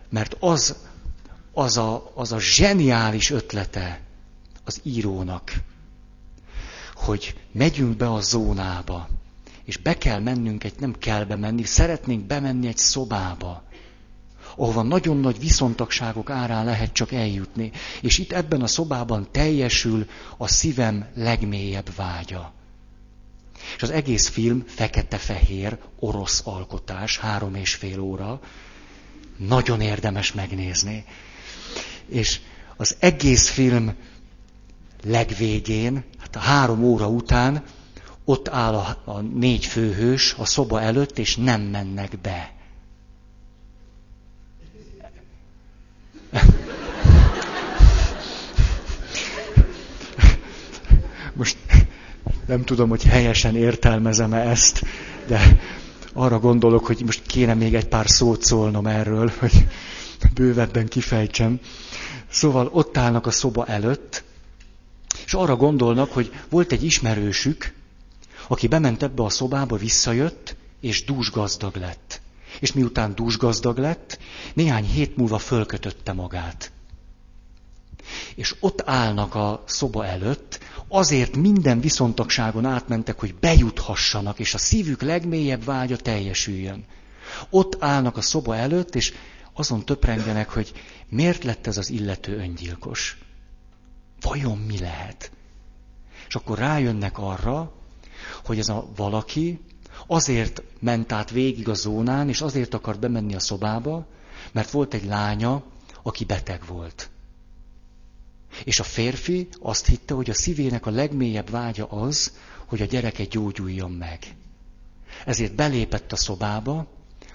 [0.09, 0.75] Mert az,
[1.53, 4.01] az a, az a zseniális ötlete
[4.63, 5.51] az írónak,
[6.95, 9.07] hogy megyünk be a zónába,
[9.63, 13.63] és be kell mennünk egy, nem kell bemenni, szeretnénk bemenni egy szobába,
[14.57, 17.71] ahova nagyon nagy viszontagságok árán lehet csak eljutni.
[18.01, 22.53] És itt ebben a szobában teljesül a szívem legmélyebb vágya.
[23.75, 28.39] És az egész film fekete-fehér, orosz alkotás, három és fél óra.
[29.37, 31.05] Nagyon érdemes megnézni.
[32.07, 32.39] És
[32.77, 33.93] az egész film
[35.03, 37.63] legvégén, hát a három óra után
[38.25, 42.56] ott áll a, a négy főhős a szoba előtt, és nem mennek be.
[51.33, 51.57] Most
[52.45, 54.81] nem tudom, hogy helyesen értelmezem-e ezt,
[55.27, 55.59] de
[56.13, 59.67] arra gondolok, hogy most kéne még egy pár szót szólnom erről, hogy
[60.33, 61.59] bővebben kifejtsem.
[62.29, 64.23] Szóval ott állnak a szoba előtt,
[65.25, 67.73] és arra gondolnak, hogy volt egy ismerősük,
[68.47, 72.06] aki bement ebbe a szobába, visszajött, és dúsgazdag lett.
[72.59, 74.19] És miután dúsgazdag lett,
[74.53, 76.71] néhány hét múlva fölkötötte magát.
[78.35, 85.01] És ott állnak a szoba előtt, azért minden viszontagságon átmentek, hogy bejuthassanak, és a szívük
[85.01, 86.85] legmélyebb vágya teljesüljön.
[87.49, 89.13] Ott állnak a szoba előtt, és
[89.53, 90.73] azon töprengenek, hogy
[91.09, 93.17] miért lett ez az illető öngyilkos.
[94.21, 95.31] Vajon mi lehet?
[96.27, 97.71] És akkor rájönnek arra,
[98.45, 99.59] hogy ez a valaki
[100.07, 104.05] azért ment át végig a zónán, és azért akart bemenni a szobába,
[104.51, 105.63] mert volt egy lánya,
[106.03, 107.09] aki beteg volt.
[108.63, 112.31] És a férfi azt hitte, hogy a szívének a legmélyebb vágya az,
[112.65, 114.35] hogy a gyereke gyógyuljon meg.
[115.25, 116.87] Ezért belépett a szobába,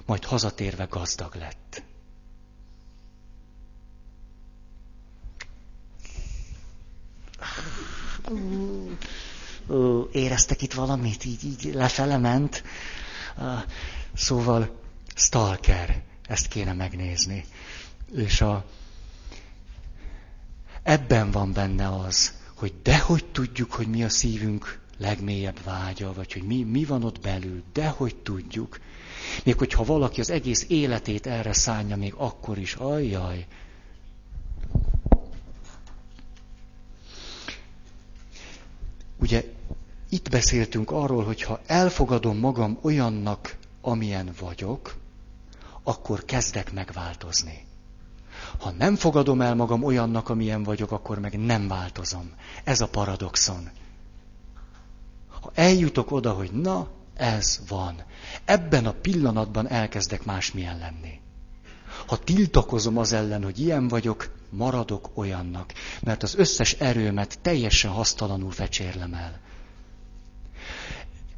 [0.06, 1.82] majd hazatérve gazdag lett.
[10.12, 12.62] Éreztek itt valamit, így, így lefele ment.
[14.14, 14.80] Szóval
[15.14, 17.44] stalker, ezt kéne megnézni.
[18.14, 18.64] És a,
[20.82, 26.42] Ebben van benne az, hogy dehogy tudjuk, hogy mi a szívünk legmélyebb vágya, vagy hogy
[26.42, 28.78] mi, mi van ott belül, dehogy tudjuk.
[29.44, 33.46] Még hogyha valaki az egész életét erre szánja, még akkor is, ajjaj.
[39.22, 39.44] Ugye
[40.08, 44.94] itt beszéltünk arról, hogy ha elfogadom magam olyannak, amilyen vagyok,
[45.82, 47.64] akkor kezdek megváltozni.
[48.58, 52.30] Ha nem fogadom el magam olyannak, amilyen vagyok, akkor meg nem változom.
[52.64, 53.70] Ez a paradoxon.
[55.40, 58.02] Ha eljutok oda, hogy na, ez van.
[58.44, 61.20] Ebben a pillanatban elkezdek másmilyen lenni.
[62.06, 68.50] Ha tiltakozom az ellen, hogy ilyen vagyok, maradok olyannak, mert az összes erőmet teljesen hasztalanul
[68.50, 69.40] fecsérlem el.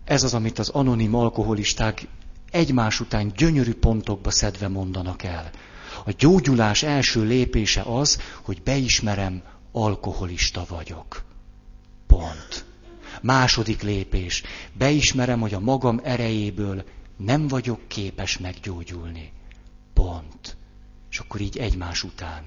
[0.05, 2.07] Ez az, amit az anonim alkoholisták
[2.51, 5.51] egymás után gyönyörű pontokba szedve mondanak el.
[6.05, 11.25] A gyógyulás első lépése az, hogy beismerem, alkoholista vagyok.
[12.07, 12.65] Pont.
[13.23, 14.43] Második lépés.
[14.73, 16.85] Beismerem, hogy a magam erejéből
[17.17, 19.33] nem vagyok képes meggyógyulni.
[19.93, 20.57] Pont.
[21.11, 22.43] És akkor így egymás után.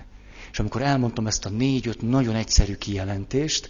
[0.52, 3.70] És amikor elmondtam ezt a négy-öt nagyon egyszerű kijelentést,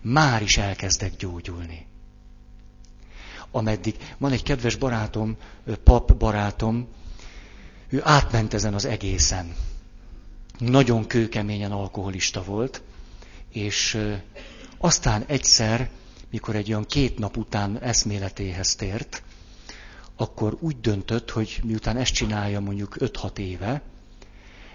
[0.00, 1.86] már is elkezdek gyógyulni.
[3.50, 5.36] Ameddig van egy kedves barátom,
[5.84, 6.88] pap barátom,
[7.88, 9.54] ő átment ezen az egészen.
[10.58, 12.82] Nagyon kőkeményen alkoholista volt,
[13.52, 13.98] és
[14.78, 15.90] aztán egyszer,
[16.30, 19.22] mikor egy olyan két nap után eszméletéhez tért,
[20.16, 23.82] akkor úgy döntött, hogy miután ezt csinálja mondjuk 5-6 éve,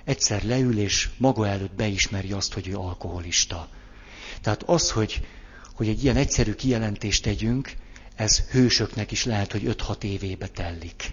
[0.03, 3.69] egyszer leül és maga előtt beismeri azt, hogy ő alkoholista.
[4.41, 5.27] Tehát az, hogy,
[5.75, 7.71] hogy egy ilyen egyszerű kijelentést tegyünk,
[8.15, 11.11] ez hősöknek is lehet, hogy 5-6 évébe tellik.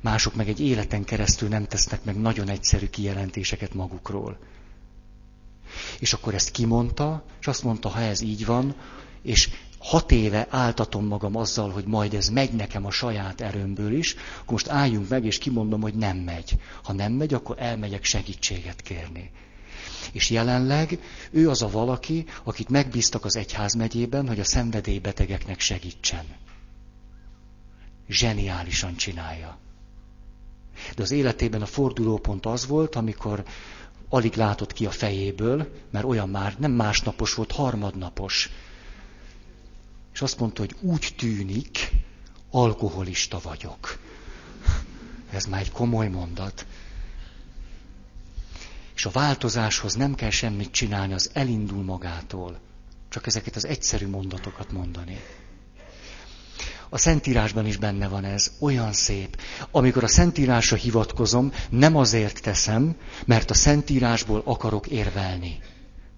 [0.00, 4.38] Mások meg egy életen keresztül nem tesznek meg nagyon egyszerű kijelentéseket magukról.
[5.98, 8.74] És akkor ezt kimondta, és azt mondta, ha ez így van,
[9.22, 9.48] és
[9.80, 14.52] hat éve áltatom magam azzal, hogy majd ez megy nekem a saját erőmből is, akkor
[14.52, 16.60] most álljunk meg, és kimondom, hogy nem megy.
[16.82, 19.30] Ha nem megy, akkor elmegyek segítséget kérni.
[20.12, 20.98] És jelenleg
[21.30, 26.24] ő az a valaki, akit megbíztak az egyházmegyében, hogy a szenvedélybetegeknek segítsen.
[28.08, 29.58] Zseniálisan csinálja.
[30.96, 33.44] De az életében a fordulópont az volt, amikor
[34.08, 38.50] alig látott ki a fejéből, mert olyan már nem másnapos volt, harmadnapos.
[40.20, 41.90] És azt mondta, hogy úgy tűnik,
[42.50, 43.98] alkoholista vagyok.
[45.30, 46.66] Ez már egy komoly mondat.
[48.94, 52.58] És a változáshoz nem kell semmit csinálni, az elindul magától.
[53.08, 55.20] Csak ezeket az egyszerű mondatokat mondani.
[56.88, 59.40] A Szentírásban is benne van ez, olyan szép.
[59.70, 65.58] Amikor a Szentírásra hivatkozom, nem azért teszem, mert a Szentírásból akarok érvelni.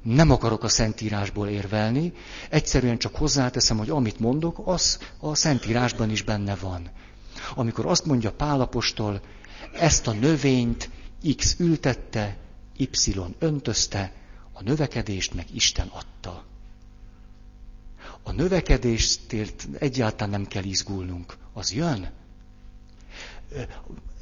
[0.03, 2.13] Nem akarok a Szentírásból érvelni,
[2.51, 6.91] egyszerűen csak hozzáteszem, hogy amit mondok, az a Szentírásban is benne van.
[7.55, 9.21] Amikor azt mondja Pálapostól,
[9.73, 10.91] ezt a növényt
[11.37, 12.37] X ültette,
[12.77, 14.13] Y öntözte,
[14.53, 16.45] a növekedést meg Isten adta.
[18.23, 21.37] A növekedéstért egyáltalán nem kell izgulnunk.
[21.53, 22.11] Az jön.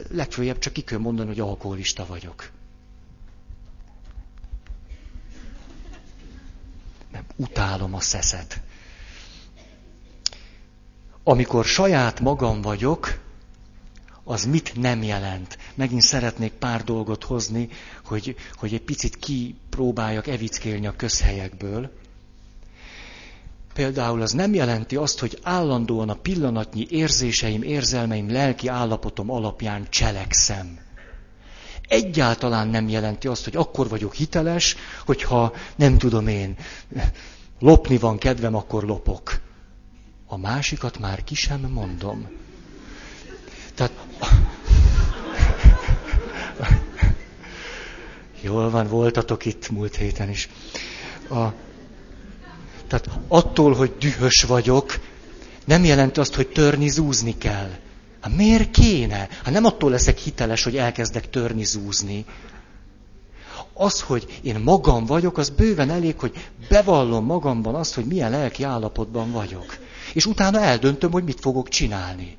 [0.08, 2.50] Legfőjebb csak ki kell mondani, hogy alkoholista vagyok.
[7.36, 8.60] Utálom a szeszet.
[11.24, 13.18] Amikor saját magam vagyok,
[14.24, 15.58] az mit nem jelent.
[15.74, 17.68] Megint szeretnék pár dolgot hozni,
[18.04, 21.90] hogy, hogy egy picit kipróbáljak evickélni a közhelyekből.
[23.74, 30.78] Például az nem jelenti azt, hogy állandóan a pillanatnyi érzéseim, érzelmeim, lelki állapotom alapján cselekszem.
[31.90, 34.76] Egyáltalán nem jelenti azt, hogy akkor vagyok hiteles,
[35.06, 36.56] hogyha nem tudom én,
[37.58, 39.40] lopni van kedvem, akkor lopok.
[40.26, 42.28] A másikat már ki sem mondom.
[43.74, 43.92] Tehát...
[48.40, 50.48] Jól van, voltatok itt múlt héten is.
[51.30, 51.46] A...
[52.86, 55.00] Tehát attól, hogy dühös vagyok,
[55.64, 57.70] nem jelenti azt, hogy törni, zúzni kell.
[58.20, 59.28] Hát miért kéne?
[59.44, 62.24] Hát nem attól leszek hiteles, hogy elkezdek törni, zúzni.
[63.72, 68.62] Az, hogy én magam vagyok, az bőven elég, hogy bevallom magamban azt, hogy milyen lelki
[68.62, 69.78] állapotban vagyok.
[70.14, 72.36] És utána eldöntöm, hogy mit fogok csinálni.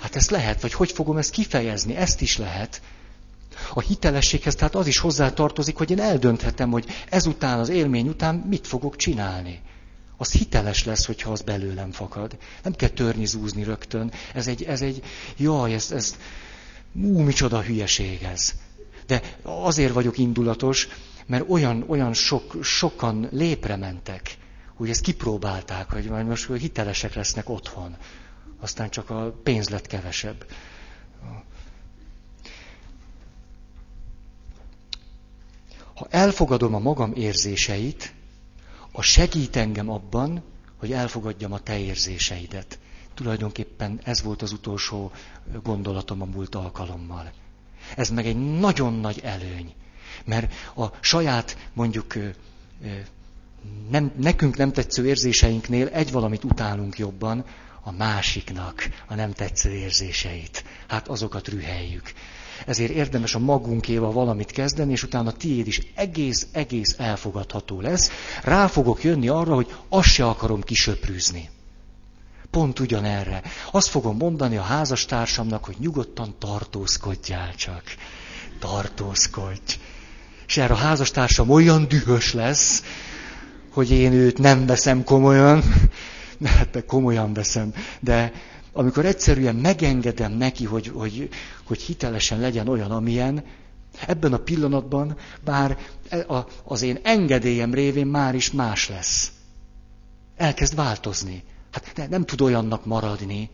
[0.00, 2.80] Hát ezt lehet, vagy hogy fogom ezt kifejezni, ezt is lehet.
[3.74, 8.66] A hitelességhez tehát az is hozzátartozik, hogy én eldönthetem, hogy ezután, az élmény után mit
[8.66, 9.60] fogok csinálni.
[10.22, 12.36] Az hiteles lesz, hogyha az belőlem fakad.
[12.62, 14.12] Nem kell törni, zúzni rögtön.
[14.34, 15.02] Ez egy, ez egy,
[15.36, 16.16] jaj, ez, ez,
[16.94, 18.54] ú, micsoda hülyeség ez.
[19.06, 20.88] De azért vagyok indulatos,
[21.26, 24.36] mert olyan, olyan sok, sokan lépre mentek,
[24.74, 27.96] hogy ezt kipróbálták, hogy majd most hitelesek lesznek otthon.
[28.60, 30.46] Aztán csak a pénz lett kevesebb.
[35.94, 38.14] Ha elfogadom a magam érzéseit,
[38.92, 40.42] a segít engem abban,
[40.76, 42.78] hogy elfogadjam a te érzéseidet.
[43.14, 45.12] Tulajdonképpen ez volt az utolsó
[45.62, 47.32] gondolatom a múlt alkalommal.
[47.96, 49.74] Ez meg egy nagyon nagy előny.
[50.24, 52.14] Mert a saját, mondjuk,
[53.90, 57.44] nem, nekünk nem tetsző érzéseinknél egy valamit utálunk jobban,
[57.84, 60.64] a másiknak a nem tetsző érzéseit.
[60.88, 62.12] Hát azokat rüheljük.
[62.66, 68.10] Ezért érdemes a magunkéval valamit kezdeni, és utána tiéd is egész-egész elfogadható lesz.
[68.42, 71.50] Rá fogok jönni arra, hogy azt se akarom kisöprűzni.
[72.50, 73.42] Pont ugyanerre.
[73.70, 77.82] Azt fogom mondani a házastársamnak, hogy nyugodtan tartózkodjál csak.
[78.58, 79.78] Tartózkodj.
[80.46, 82.82] És erre a házastársam olyan dühös lesz,
[83.72, 85.62] hogy én őt nem veszem komolyan,
[86.44, 88.32] hát komolyan veszem, de
[88.72, 91.28] amikor egyszerűen megengedem neki, hogy, hogy,
[91.64, 93.44] hogy hitelesen legyen olyan, amilyen,
[94.06, 95.78] ebben a pillanatban bár
[96.64, 99.32] az én engedélyem révén már is más lesz.
[100.36, 101.42] Elkezd változni.
[101.70, 103.50] Hát ne, nem tud olyannak maradni.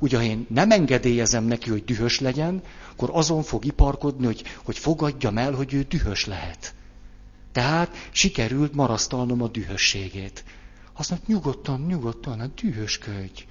[0.00, 4.78] Ugye, ha én nem engedélyezem neki, hogy dühös legyen, akkor azon fog iparkodni, hogy, hogy
[4.78, 6.74] fogadjam el, hogy ő dühös lehet.
[7.52, 10.44] Tehát sikerült marasztalnom a dühösségét.
[10.92, 13.44] Azt mondja, nyugodtan, nyugodtan, hát dühösködj.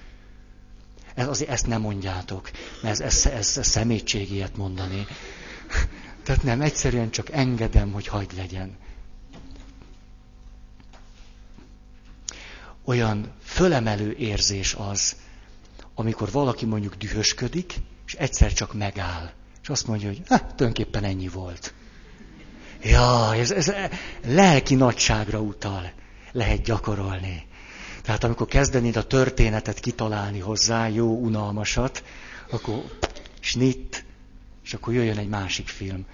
[1.13, 5.05] Ez, azért ezt nem mondjátok, mert ez, ez, ez, szemétség ilyet mondani.
[6.23, 8.77] Tehát nem, egyszerűen csak engedem, hogy hagyd legyen.
[12.85, 15.15] Olyan fölemelő érzés az,
[15.95, 17.73] amikor valaki mondjuk dühösködik,
[18.05, 19.31] és egyszer csak megáll.
[19.61, 21.73] És azt mondja, hogy hát, tulajdonképpen ennyi volt.
[22.81, 23.71] Ja, ez, ez
[24.25, 25.91] lelki nagyságra utal.
[26.31, 27.47] Lehet gyakorolni.
[28.03, 32.03] Tehát amikor kezdenéd a történetet kitalálni hozzá, jó, unalmasat,
[32.51, 32.83] akkor
[33.39, 34.05] snit,
[34.63, 36.05] és akkor jöjjön egy másik film.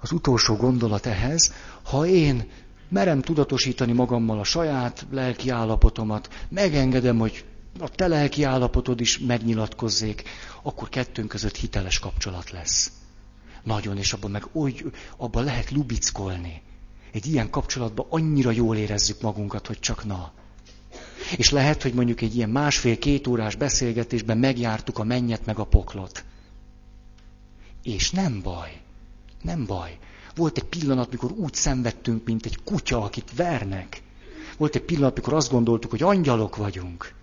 [0.00, 1.52] Az utolsó gondolat ehhez,
[1.82, 2.50] ha én
[2.88, 7.44] merem tudatosítani magammal a saját lelki állapotomat, megengedem, hogy
[7.78, 10.22] a te lelki állapotod is megnyilatkozzék,
[10.62, 13.01] akkor kettőnk között hiteles kapcsolat lesz.
[13.62, 16.62] Nagyon, és abban meg úgy, abban lehet lubickolni.
[17.12, 20.32] Egy ilyen kapcsolatban annyira jól érezzük magunkat, hogy csak na.
[21.36, 26.24] És lehet, hogy mondjuk egy ilyen másfél-két órás beszélgetésben megjártuk a mennyet meg a poklot.
[27.82, 28.80] És nem baj.
[29.42, 29.98] Nem baj.
[30.34, 34.02] Volt egy pillanat, mikor úgy szenvedtünk, mint egy kutya, akit vernek.
[34.56, 37.14] Volt egy pillanat, mikor azt gondoltuk, hogy angyalok vagyunk.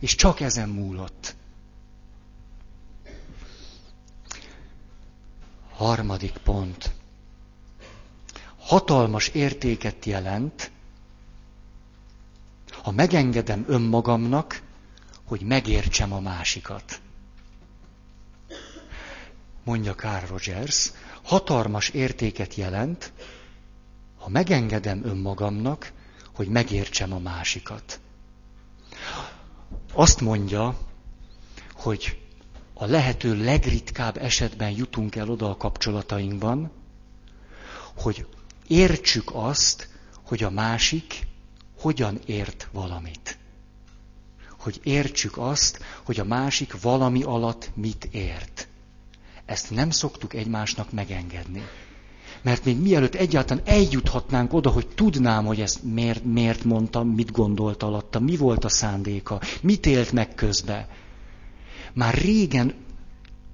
[0.00, 1.36] És csak ezen múlott.
[5.76, 6.92] Harmadik pont.
[8.58, 10.70] Hatalmas értéket jelent,
[12.82, 14.62] ha megengedem önmagamnak,
[15.24, 17.00] hogy megértsem a másikat.
[19.64, 23.12] Mondja Carl Rogers, hatalmas értéket jelent,
[24.18, 25.92] ha megengedem önmagamnak,
[26.34, 28.00] hogy megértsem a másikat.
[29.92, 30.78] Azt mondja,
[31.74, 32.23] hogy
[32.74, 36.70] a lehető legritkább esetben jutunk el oda a kapcsolatainkban,
[37.96, 38.26] hogy
[38.66, 39.88] értsük azt,
[40.26, 41.26] hogy a másik
[41.78, 43.38] hogyan ért valamit.
[44.58, 48.68] Hogy értsük azt, hogy a másik valami alatt mit ért.
[49.44, 51.62] Ezt nem szoktuk egymásnak megengedni.
[52.42, 57.82] Mert még mielőtt egyáltalán eljuthatnánk oda, hogy tudnám, hogy ezt miért, miért mondtam, mit gondolt
[57.82, 60.88] alatta, mi volt a szándéka, mit élt meg közbe.
[61.94, 62.74] Már régen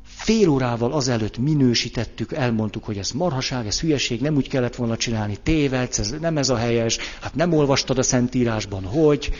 [0.04, 5.36] fél órával azelőtt minősítettük, elmondtuk, hogy ez marhaság, ez hülyeség, nem úgy kellett volna csinálni,
[5.42, 9.32] tévedsz, ez nem ez a helyes, hát nem olvastad a Szentírásban, hogy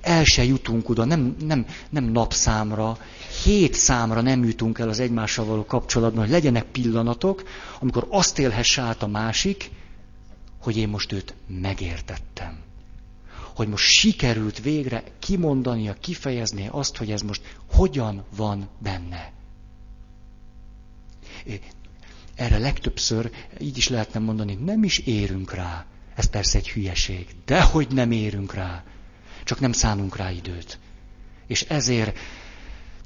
[0.00, 2.98] el se jutunk oda, nem, nem, nem napszámra,
[3.44, 7.42] hét számra nem jutunk el az egymással való kapcsolatban, hogy legyenek pillanatok,
[7.80, 9.70] amikor azt élhesse át a másik,
[10.62, 12.58] hogy én most őt megértettem.
[13.54, 19.32] Hogy most sikerült végre kimondania, kifejezni azt, hogy ez most hogyan van benne.
[22.34, 25.86] Erre legtöbbször így is lehetne mondani, nem is érünk rá.
[26.14, 27.26] Ez persze egy hülyeség.
[27.44, 28.84] De hogy nem érünk rá.
[29.44, 30.78] Csak nem szánunk rá időt.
[31.46, 32.18] És ezért,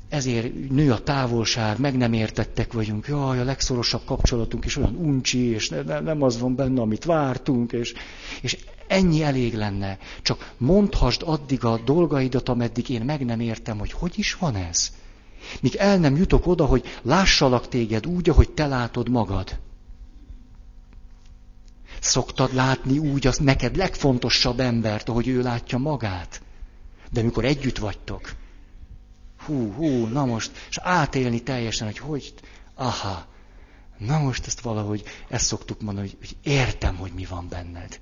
[0.08, 3.06] ezért nő a távolság, meg nem értettek vagyunk.
[3.06, 7.72] Jaj, a legszorosabb kapcsolatunk is olyan uncsi, és ne, nem az van benne, amit vártunk,
[7.72, 7.94] és,
[8.40, 8.58] és
[8.88, 9.98] ennyi elég lenne.
[10.22, 14.92] Csak mondhasd addig a dolgaidat, ameddig én meg nem értem, hogy hogy is van ez.
[15.60, 19.58] Míg el nem jutok oda, hogy lássalak téged úgy, ahogy te látod magad.
[22.00, 26.42] Szoktad látni úgy az neked legfontosabb embert, ahogy ő látja magát.
[27.10, 28.32] De mikor együtt vagytok,
[29.44, 32.34] hú, hú, na most, és átélni teljesen, hogy hogy,
[32.74, 33.26] aha,
[33.98, 38.00] na most ezt valahogy, ezt szoktuk mondani, hogy, hogy értem, hogy mi van benned.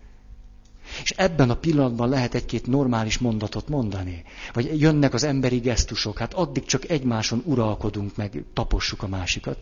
[1.02, 4.24] És ebben a pillanatban lehet egy-két normális mondatot mondani.
[4.52, 9.58] Vagy jönnek az emberi gesztusok, hát addig csak egymáson uralkodunk, meg tapossuk a másikat.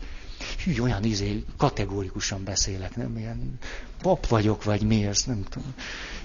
[0.63, 3.59] Hű, olyan izé, kategórikusan beszélek, nem ilyen
[4.01, 5.73] pap vagyok, vagy mi ez, nem tudom.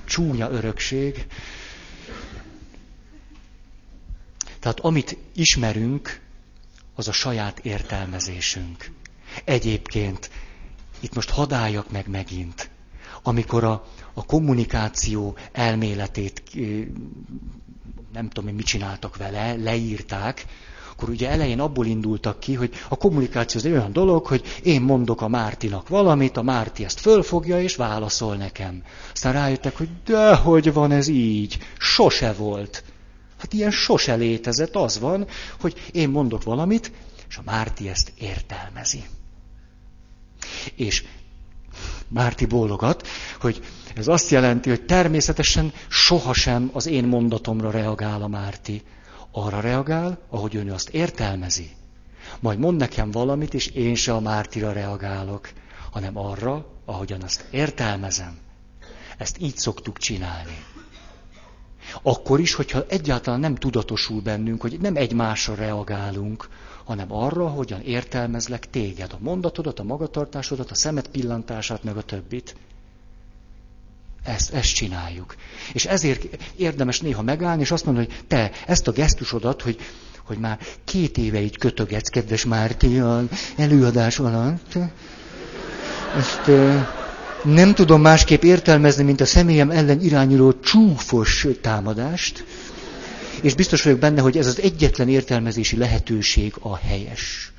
[0.04, 1.26] Csúnya örökség.
[4.58, 6.20] Tehát amit ismerünk,
[6.94, 8.90] az a saját értelmezésünk.
[9.44, 10.30] Egyébként,
[11.00, 12.69] itt most hadáljak meg megint,
[13.22, 16.42] amikor a, a kommunikáció elméletét,
[18.12, 20.46] nem tudom én mit csináltak vele, leírták,
[21.00, 24.80] akkor ugye elején abból indultak ki, hogy a kommunikáció az egy olyan dolog, hogy én
[24.82, 28.82] mondok a Mártinak valamit, a Márti ezt fölfogja és válaszol nekem.
[29.12, 31.58] Aztán rájöttek, hogy de hogy van ez így?
[31.78, 32.84] Sose volt.
[33.38, 34.74] Hát ilyen sose létezett.
[34.74, 35.26] Az van,
[35.60, 36.92] hogy én mondok valamit,
[37.28, 39.02] és a Márti ezt értelmezi.
[40.74, 41.04] És
[42.12, 43.06] Márti bólogat,
[43.40, 43.60] hogy
[43.94, 48.82] ez azt jelenti, hogy természetesen sohasem az én mondatomra reagál a Márti.
[49.32, 51.70] Arra reagál, ahogy ön azt értelmezi.
[52.40, 55.50] Majd mond nekem valamit, és én se a Mártira reagálok,
[55.90, 58.38] hanem arra, ahogyan azt értelmezem.
[59.18, 60.64] Ezt így szoktuk csinálni.
[62.02, 66.48] Akkor is, hogyha egyáltalán nem tudatosul bennünk, hogy nem egymásra reagálunk,
[66.90, 72.54] hanem arra, hogyan értelmezlek téged, a mondatodat, a magatartásodat, a szemet pillantását, meg a többit.
[74.24, 75.34] Ezt, ezt csináljuk.
[75.72, 79.78] És ezért érdemes néha megállni, és azt mondani, hogy te ezt a gesztusodat, hogy,
[80.24, 83.22] hogy már két éve így kötögetsz, kedves Márti, a
[83.56, 84.74] előadás alatt,
[86.16, 86.50] ezt
[87.44, 92.44] nem tudom másképp értelmezni, mint a személyem ellen irányuló csúfos támadást,
[93.42, 97.52] és biztos vagyok benne, hogy ez az egyetlen értelmezési lehetőség a helyes.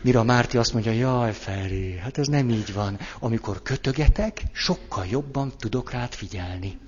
[0.00, 2.98] Mire a Márti azt mondja, jaj, Feri, hát ez nem így van.
[3.18, 6.78] Amikor kötögetek, sokkal jobban tudok rád figyelni.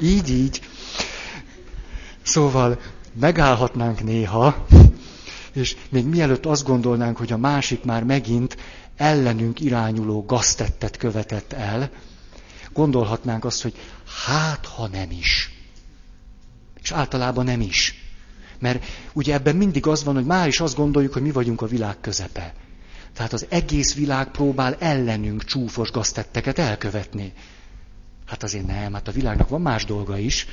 [0.00, 0.60] Így, így.
[2.22, 2.80] Szóval
[3.20, 4.66] megállhatnánk néha,
[5.52, 8.56] és még mielőtt azt gondolnánk, hogy a másik már megint
[8.96, 11.90] ellenünk irányuló gaztettet követett el,
[12.74, 13.74] gondolhatnánk azt, hogy
[14.26, 15.50] hát, ha nem is.
[16.82, 18.02] És általában nem is.
[18.58, 21.66] Mert ugye ebben mindig az van, hogy már is azt gondoljuk, hogy mi vagyunk a
[21.66, 22.54] világ közepe.
[23.12, 27.32] Tehát az egész világ próbál ellenünk csúfos gaztetteket elkövetni.
[28.26, 30.46] Hát azért nem, hát a világnak van más dolga is.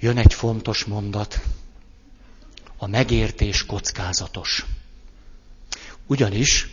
[0.00, 1.40] Jön egy fontos mondat.
[2.76, 4.66] A megértés kockázatos.
[6.08, 6.68] Ugyanis,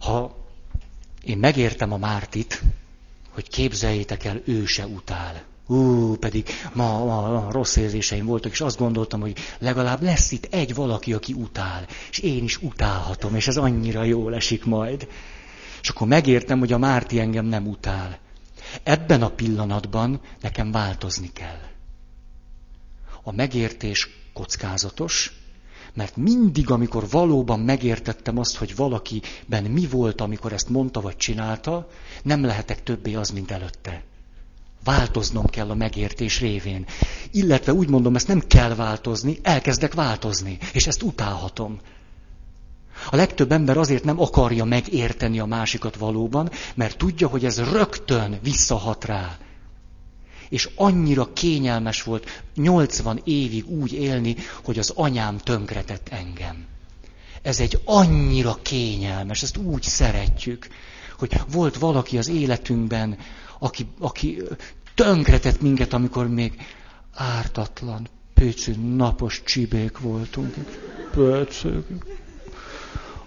[0.00, 0.46] ha
[1.24, 2.62] én megértem a Mártit,
[3.30, 5.42] hogy képzeljétek el, ő se utál.
[5.66, 10.54] Ú, pedig ma, ma, ma rossz érzéseim voltak, és azt gondoltam, hogy legalább lesz itt
[10.54, 15.08] egy valaki, aki utál, és én is utálhatom, és ez annyira jól esik majd.
[15.82, 18.18] És akkor megértem, hogy a Márti engem nem utál.
[18.82, 21.60] Ebben a pillanatban nekem változni kell.
[23.22, 25.39] A megértés kockázatos,
[25.94, 31.88] mert mindig, amikor valóban megértettem azt, hogy valakiben mi volt, amikor ezt mondta vagy csinálta,
[32.22, 34.02] nem lehetek többé az, mint előtte.
[34.84, 36.86] Változnom kell a megértés révén.
[37.30, 41.80] Illetve úgy mondom, ezt nem kell változni, elkezdek változni, és ezt utálhatom.
[43.10, 48.38] A legtöbb ember azért nem akarja megérteni a másikat valóban, mert tudja, hogy ez rögtön
[48.42, 49.38] visszahat rá.
[50.50, 56.66] És annyira kényelmes volt 80 évig úgy élni, hogy az anyám tönkretett engem.
[57.42, 60.66] Ez egy annyira kényelmes, ezt úgy szeretjük,
[61.18, 63.18] hogy volt valaki az életünkben,
[63.58, 64.42] aki, aki
[64.94, 66.52] tönkretett minket, amikor még
[67.14, 70.54] ártatlan, pöcű, napos csibék voltunk.
[71.10, 71.86] Pöcök.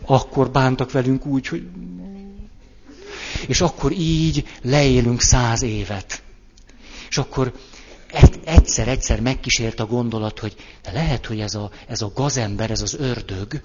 [0.05, 1.67] Akkor bántak velünk úgy, hogy...
[3.47, 6.22] És akkor így leélünk száz évet.
[7.14, 7.53] És akkor
[8.43, 10.55] egyszer-egyszer megkísért a gondolat, hogy
[10.91, 13.61] lehet, hogy ez a, ez a gazember, ez az ördög,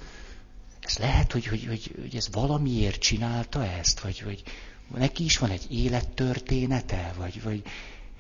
[0.80, 4.42] ez lehet, hogy, hogy, hogy, hogy ez valamiért csinálta ezt, vagy, vagy
[4.96, 7.62] neki is van egy élettörténete, vagy, vagy...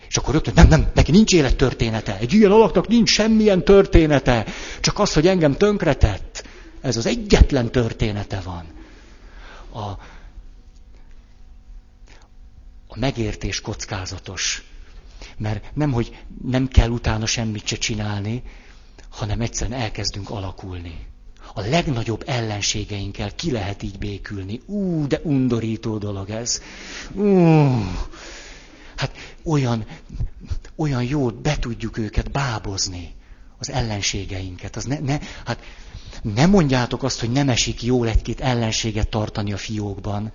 [0.08, 2.18] És akkor rögtön, nem, nem, neki nincs élettörténete.
[2.18, 4.46] Egy ilyen alaknak nincs semmilyen története.
[4.80, 6.46] Csak az, hogy engem tönkretett.
[6.80, 8.64] Ez az egyetlen története van.
[9.72, 9.98] A,
[12.88, 14.67] a megértés kockázatos.
[15.38, 18.42] Mert nem, hogy nem kell utána semmit se csinálni,
[19.08, 21.06] hanem egyszerűen elkezdünk alakulni.
[21.54, 24.60] A legnagyobb ellenségeinkkel ki lehet így békülni.
[24.66, 26.62] Ú, de undorító dolog ez.
[27.12, 27.24] Ú,
[28.96, 29.86] hát olyan,
[30.76, 33.14] olyan jó, be tudjuk őket bábozni,
[33.58, 34.76] az ellenségeinket.
[34.76, 35.62] Az ne, ne, hát
[36.22, 40.32] ne mondjátok azt, hogy nem esik jól egy-két ellenséget tartani a fiókban.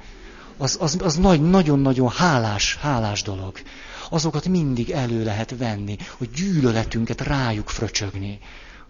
[0.58, 3.58] Az, az, az nagy, nagyon-nagyon hálás, hálás dolog.
[4.10, 8.40] Azokat mindig elő lehet venni, hogy gyűlöletünket rájuk fröcsögni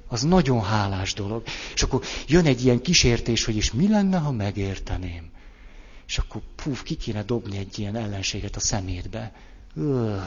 [0.07, 1.43] az nagyon hálás dolog.
[1.73, 5.31] És akkor jön egy ilyen kísértés, hogy is mi lenne, ha megérteném.
[6.07, 9.31] És akkor puf, ki kéne dobni egy ilyen ellenséget a szemétbe.
[9.75, 10.21] Öh,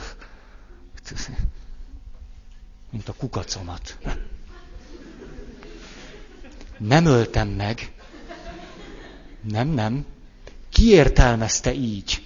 [2.91, 3.99] mint a kukacomat.
[6.79, 7.93] Nem öltem meg.
[9.43, 10.05] Nem, nem.
[10.69, 12.26] Ki értelmezte így,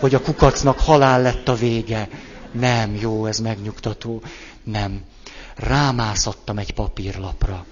[0.00, 2.08] hogy a kukacnak halál lett a vége?
[2.52, 4.22] Nem, jó, ez megnyugtató.
[4.64, 5.04] Nem
[5.56, 7.64] rámászattam egy papírlapra.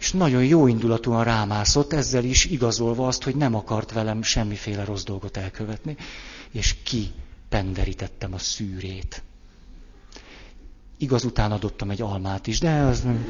[0.00, 5.02] És nagyon jó indulatúan rámászott, ezzel is igazolva azt, hogy nem akart velem semmiféle rossz
[5.02, 5.96] dolgot elkövetni,
[6.50, 7.10] és ki
[7.48, 9.22] penderítettem a szűrét.
[10.98, 13.26] Igaz, után adottam egy almát is, de az nem...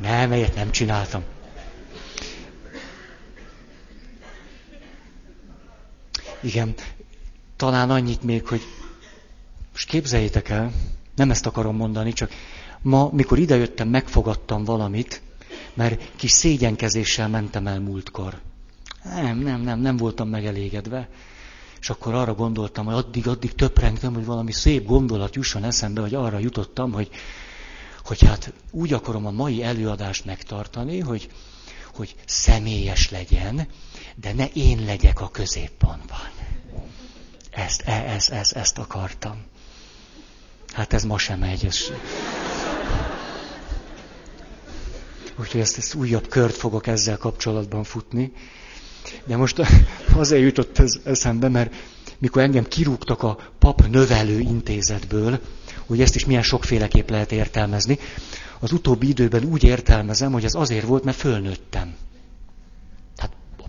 [0.00, 1.22] Nem, nem csináltam.
[6.42, 6.74] Igen,
[7.56, 8.60] talán annyit még, hogy
[9.72, 10.72] most képzeljétek el,
[11.14, 12.30] nem ezt akarom mondani, csak
[12.82, 15.22] ma, mikor idejöttem, megfogadtam valamit,
[15.74, 18.40] mert kis szégyenkezéssel mentem el múltkor.
[19.04, 21.08] Nem, nem, nem, nem voltam megelégedve.
[21.80, 26.14] És akkor arra gondoltam, hogy addig, addig töprengtem, hogy valami szép gondolat jusson eszembe, hogy
[26.14, 27.10] arra jutottam, hogy,
[28.04, 31.30] hogy hát úgy akarom a mai előadást megtartani, hogy,
[31.94, 33.66] hogy személyes legyen,
[34.20, 36.30] de ne én legyek a középpontban.
[37.50, 39.42] Ezt, e, ezt, ezt, ezt akartam.
[40.72, 41.68] Hát ez ma sem megy.
[45.40, 48.32] Úgyhogy ezt, ezt újabb kört fogok ezzel kapcsolatban futni.
[49.24, 49.62] De most
[50.16, 51.74] azért jutott ez eszembe, mert
[52.18, 55.40] mikor engem kirúgtak a pap növelő intézetből,
[55.86, 57.98] hogy ezt is milyen sokféleképp lehet értelmezni,
[58.60, 61.96] az utóbbi időben úgy értelmezem, hogy ez azért volt, mert fölnőttem.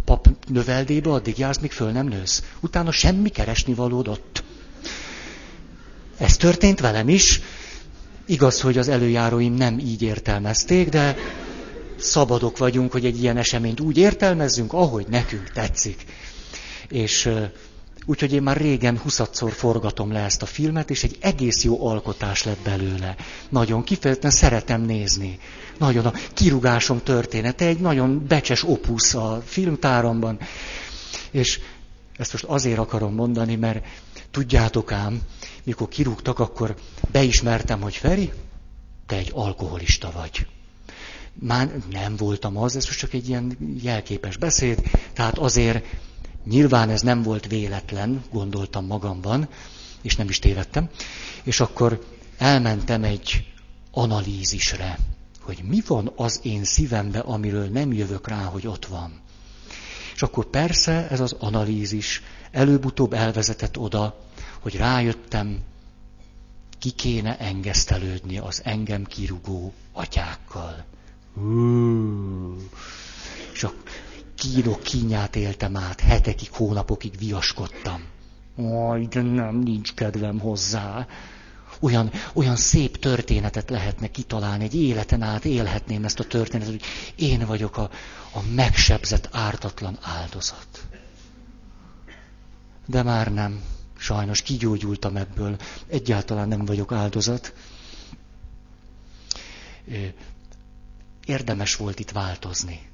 [0.09, 2.43] Pap növeldébe addig jársz, míg föl nem nősz.
[2.59, 4.43] Utána semmi keresni valód ott.
[6.17, 7.41] Ez történt velem is,
[8.25, 11.15] Igaz, hogy az előjáróim nem így értelmezték, de
[11.97, 16.05] szabadok vagyunk, hogy egy ilyen eseményt úgy értelmezzünk, ahogy nekünk tetszik.
[16.87, 17.29] És
[18.09, 22.43] úgyhogy én már régen huszadszor forgatom le ezt a filmet, és egy egész jó alkotás
[22.43, 23.15] lett belőle.
[23.49, 25.39] Nagyon kifejezetten szeretem nézni.
[25.77, 30.39] Nagyon a kirugásom története, egy nagyon becses opusz a filmtáramban.
[31.31, 31.59] És
[32.17, 33.85] ezt most azért akarom mondani, mert
[34.31, 35.21] tudjátok ám,
[35.63, 36.75] mikor kirúgtak, akkor
[37.11, 38.31] beismertem, hogy Feri,
[39.05, 40.47] te egy alkoholista vagy.
[41.33, 44.81] Már nem voltam az, ez most csak egy ilyen jelképes beszéd,
[45.13, 45.85] tehát azért
[46.45, 49.47] nyilván ez nem volt véletlen, gondoltam magamban,
[50.01, 50.89] és nem is tévedtem,
[51.43, 52.05] és akkor
[52.37, 53.53] elmentem egy
[53.91, 54.97] analízisre,
[55.41, 59.21] hogy mi van az én szívembe, amiről nem jövök rá, hogy ott van.
[60.15, 62.21] És akkor persze ez az analízis
[62.51, 64.19] előbb-utóbb elvezetett oda,
[64.59, 65.59] hogy rájöttem,
[66.79, 70.85] ki kéne engesztelődni az engem kirugó atyákkal.
[73.53, 73.73] És a
[74.39, 78.03] kínok kínját éltem át, hetekig, hónapokig viaskodtam.
[78.57, 81.07] Aj, de nem, nincs kedvem hozzá.
[81.79, 86.83] Olyan, olyan szép történetet lehetne kitalálni, egy életen át élhetném ezt a történetet, hogy
[87.15, 87.89] én vagyok a,
[88.33, 90.87] a megsebzett, ártatlan áldozat.
[92.85, 93.61] De már nem.
[93.97, 95.55] Sajnos kigyógyultam ebből.
[95.87, 97.53] Egyáltalán nem vagyok áldozat.
[101.25, 102.88] Érdemes volt itt változni.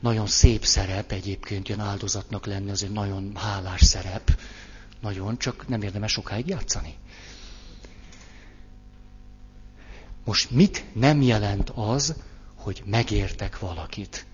[0.00, 4.40] Nagyon szép szerep egyébként jön áldozatnak lenni, az egy nagyon hálás szerep.
[5.00, 6.94] Nagyon, csak nem érdemes sokáig játszani.
[10.24, 12.14] Most mit nem jelent az,
[12.54, 14.26] hogy megértek valakit?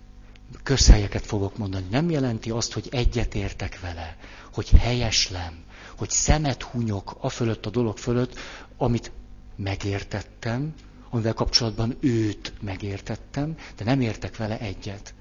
[0.62, 1.86] Közhelyeket fogok mondani.
[1.90, 4.16] Nem jelenti azt, hogy egyetértek vele,
[4.52, 5.64] hogy helyeslem,
[5.96, 8.38] hogy szemet hunyok a fölött, a dolog fölött,
[8.76, 9.12] amit
[9.56, 10.74] megértettem,
[11.10, 15.14] amivel kapcsolatban őt megértettem, de nem értek vele egyet.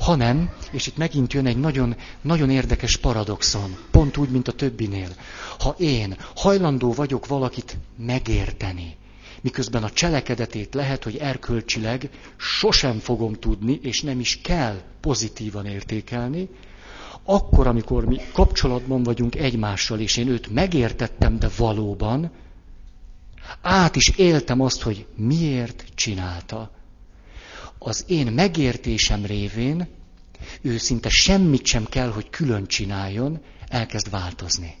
[0.00, 5.08] Hanem, és itt megint jön egy nagyon, nagyon érdekes paradoxon, pont úgy, mint a többinél.
[5.58, 8.96] Ha én hajlandó vagyok valakit megérteni,
[9.40, 16.48] miközben a cselekedetét lehet, hogy erkölcsileg sosem fogom tudni, és nem is kell pozitívan értékelni,
[17.24, 22.30] akkor, amikor mi kapcsolatban vagyunk egymással, és én őt megértettem, de valóban,
[23.62, 26.70] át is éltem azt, hogy miért csinálta.
[27.82, 29.88] Az én megértésem révén
[30.60, 34.76] ő szinte semmit sem kell, hogy külön csináljon, elkezd változni.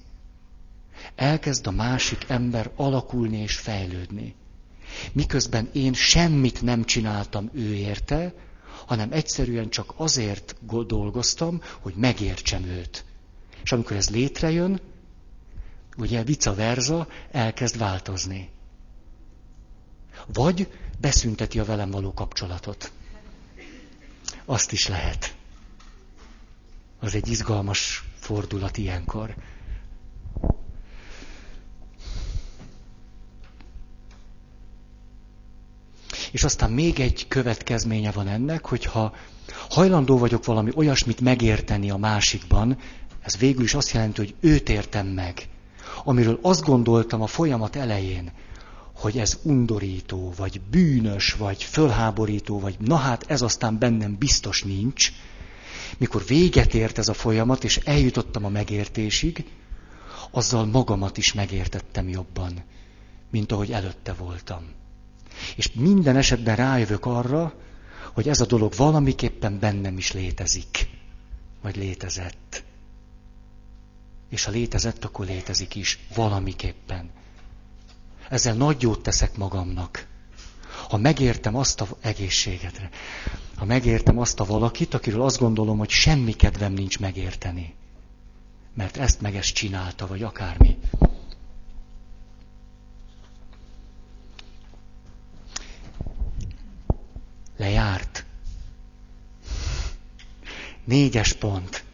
[1.14, 4.34] Elkezd a másik ember alakulni és fejlődni.
[5.12, 8.34] Miközben én semmit nem csináltam ő érte,
[8.86, 13.04] hanem egyszerűen csak azért dolgoztam, hogy megértsem őt.
[13.62, 14.80] És amikor ez létrejön,
[15.96, 18.50] ugye vice versa, elkezd változni.
[20.26, 20.68] Vagy
[21.00, 22.92] beszünteti a velem való kapcsolatot.
[24.44, 25.34] Azt is lehet.
[27.00, 29.34] Az egy izgalmas fordulat ilyenkor.
[36.32, 39.14] És aztán még egy következménye van ennek, hogyha
[39.68, 42.78] hajlandó vagyok valami olyasmit megérteni a másikban,
[43.20, 45.48] ez végül is azt jelenti, hogy őt értem meg.
[46.04, 48.32] Amiről azt gondoltam a folyamat elején,
[49.00, 55.12] hogy ez undorító, vagy bűnös, vagy fölháborító, vagy na hát ez aztán bennem biztos nincs,
[55.98, 59.44] mikor véget ért ez a folyamat, és eljutottam a megértésig,
[60.30, 62.64] azzal magamat is megértettem jobban,
[63.30, 64.62] mint ahogy előtte voltam.
[65.56, 67.54] És minden esetben rájövök arra,
[68.12, 70.88] hogy ez a dolog valamiképpen bennem is létezik,
[71.62, 72.64] vagy létezett.
[74.28, 77.10] És ha létezett, akkor létezik is, valamiképpen.
[78.30, 80.06] Ezzel nagy jót teszek magamnak.
[80.88, 82.90] Ha megértem azt a egészségetre,
[83.56, 87.74] ha megértem azt a valakit, akiről azt gondolom, hogy semmi kedvem nincs megérteni,
[88.74, 90.78] mert ezt meg ezt csinálta, vagy akármi.
[97.56, 98.24] Lejárt.
[100.84, 101.84] Négyes pont.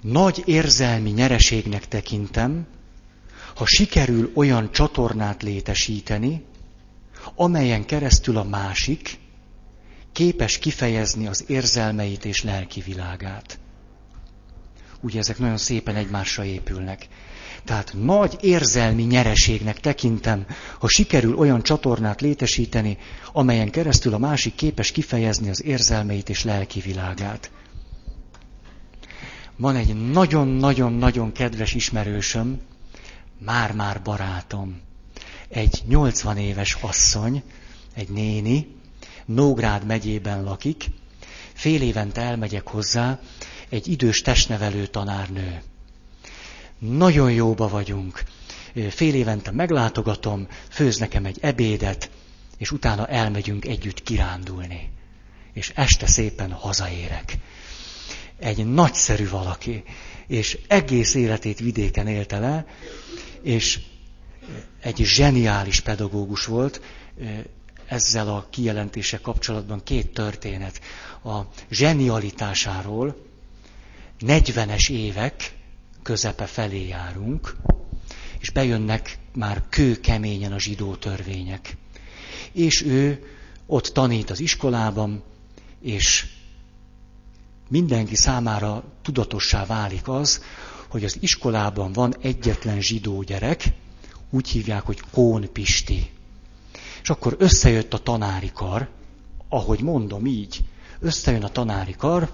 [0.00, 2.66] Nagy érzelmi nyereségnek tekintem,
[3.56, 6.44] ha sikerül olyan csatornát létesíteni,
[7.34, 9.18] amelyen keresztül a másik
[10.12, 13.58] képes kifejezni az érzelmeit és lelki világát.
[15.00, 17.08] Ugye ezek nagyon szépen egymásra épülnek.
[17.64, 20.46] Tehát nagy érzelmi nyereségnek tekintem,
[20.78, 22.98] ha sikerül olyan csatornát létesíteni,
[23.32, 27.50] amelyen keresztül a másik képes kifejezni az érzelmeit és lelki világát.
[29.56, 32.60] Van egy nagyon-nagyon-nagyon kedves ismerősöm,
[33.38, 34.80] már-már barátom,
[35.48, 37.42] egy 80 éves asszony,
[37.94, 38.76] egy néni,
[39.26, 40.84] Nógrád megyében lakik,
[41.52, 43.20] fél évente elmegyek hozzá,
[43.68, 45.62] egy idős testnevelő tanárnő.
[46.78, 48.22] Nagyon jóba vagyunk.
[48.90, 52.10] Fél évente meglátogatom, főz nekem egy ebédet,
[52.58, 54.90] és utána elmegyünk együtt kirándulni.
[55.52, 57.38] És este szépen hazaérek.
[58.38, 59.82] Egy nagyszerű valaki,
[60.26, 62.66] és egész életét vidéken élte le,
[63.42, 63.80] és
[64.80, 66.80] egy zseniális pedagógus volt,
[67.86, 70.80] ezzel a kijelentése kapcsolatban két történet.
[71.24, 73.16] A zsenialitásáról
[74.20, 75.54] 40-es évek
[76.02, 77.56] közepe felé járunk,
[78.38, 81.76] és bejönnek már kőkeményen a zsidó törvények.
[82.52, 83.26] És ő
[83.66, 85.22] ott tanít az iskolában,
[85.80, 86.26] és
[87.68, 90.42] mindenki számára tudatossá válik az,
[90.88, 93.72] hogy az iskolában van egyetlen zsidó gyerek,
[94.30, 96.10] úgy hívják, hogy Kón Pisti.
[97.02, 98.88] És akkor összejött a tanári kar,
[99.48, 100.60] ahogy mondom így,
[101.00, 102.32] összejön a tanári kar,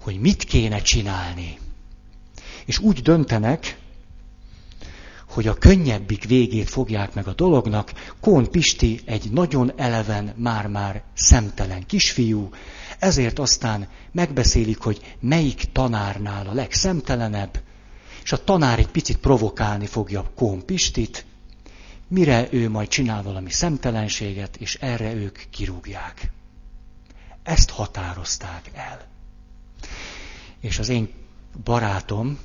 [0.00, 1.58] hogy mit kéne csinálni.
[2.64, 3.78] És úgy döntenek,
[5.32, 7.92] hogy a könnyebbik végét fogják meg a dolognak.
[8.20, 12.48] Kón Pisti egy nagyon eleven, már-már szemtelen kisfiú,
[12.98, 17.60] ezért aztán megbeszélik, hogy melyik tanárnál a legszemtelenebb,
[18.22, 21.24] és a tanár egy picit provokálni fogja Kón Pistit,
[22.08, 26.30] mire ő majd csinál valami szemtelenséget, és erre ők kirúgják.
[27.42, 29.06] Ezt határozták el.
[30.60, 31.08] És az én
[31.64, 32.38] barátom,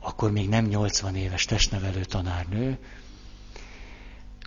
[0.00, 2.78] akkor még nem 80 éves testnevelő tanárnő,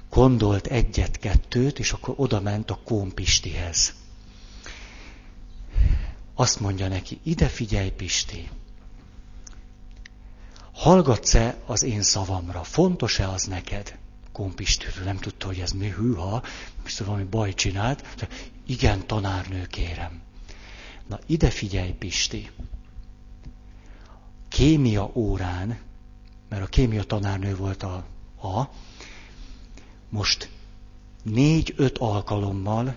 [0.10, 3.94] gondolt egyet-kettőt, és akkor oda ment a Kómpistihez.
[6.36, 8.50] Azt mondja neki, ide figyelj Pisti,
[10.74, 13.98] hallgatsz-e az én szavamra, fontos-e az neked?
[14.32, 16.44] Kompistőről nem tudta, hogy ez mi hűha,
[16.84, 18.28] biztos valami baj csinált.
[18.66, 20.22] Igen, tanárnő, kérem.
[21.08, 22.50] Na, ide figyelj, Pisti.
[24.54, 25.78] Kémia órán,
[26.50, 28.06] mert a kémia tanárnő volt a
[28.42, 28.64] A,
[30.10, 30.50] most
[31.24, 32.96] négy-öt alkalommal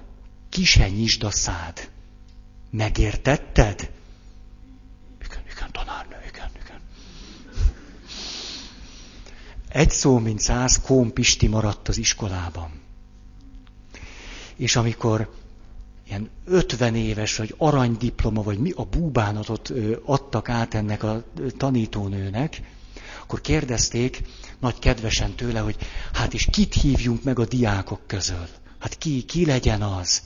[0.49, 1.91] kisenyisd a szád.
[2.71, 3.91] Megértetted?
[5.25, 6.81] Igen, igen, tanárnő, igen, igen.
[9.69, 11.13] Egy szó, mint száz kóm
[11.49, 12.81] maradt az iskolában.
[14.57, 15.35] És amikor
[16.09, 19.73] ilyen 50 éves, vagy aranydiploma, vagy mi a búbánatot
[20.05, 21.25] adtak át ennek a
[21.57, 22.61] tanítónőnek,
[23.23, 24.23] akkor kérdezték
[24.61, 25.77] nagy kedvesen tőle, hogy
[26.13, 28.47] hát és kit hívjunk meg a diákok közül?
[28.79, 30.23] Hát ki, ki legyen az?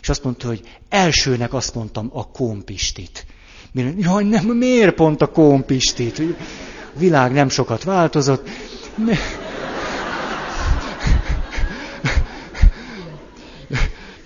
[0.00, 3.26] És azt mondta, hogy elsőnek azt mondtam a kompistit.
[3.98, 6.18] Jaj, nem, miért pont a kompistit?
[6.94, 8.48] A világ nem sokat változott.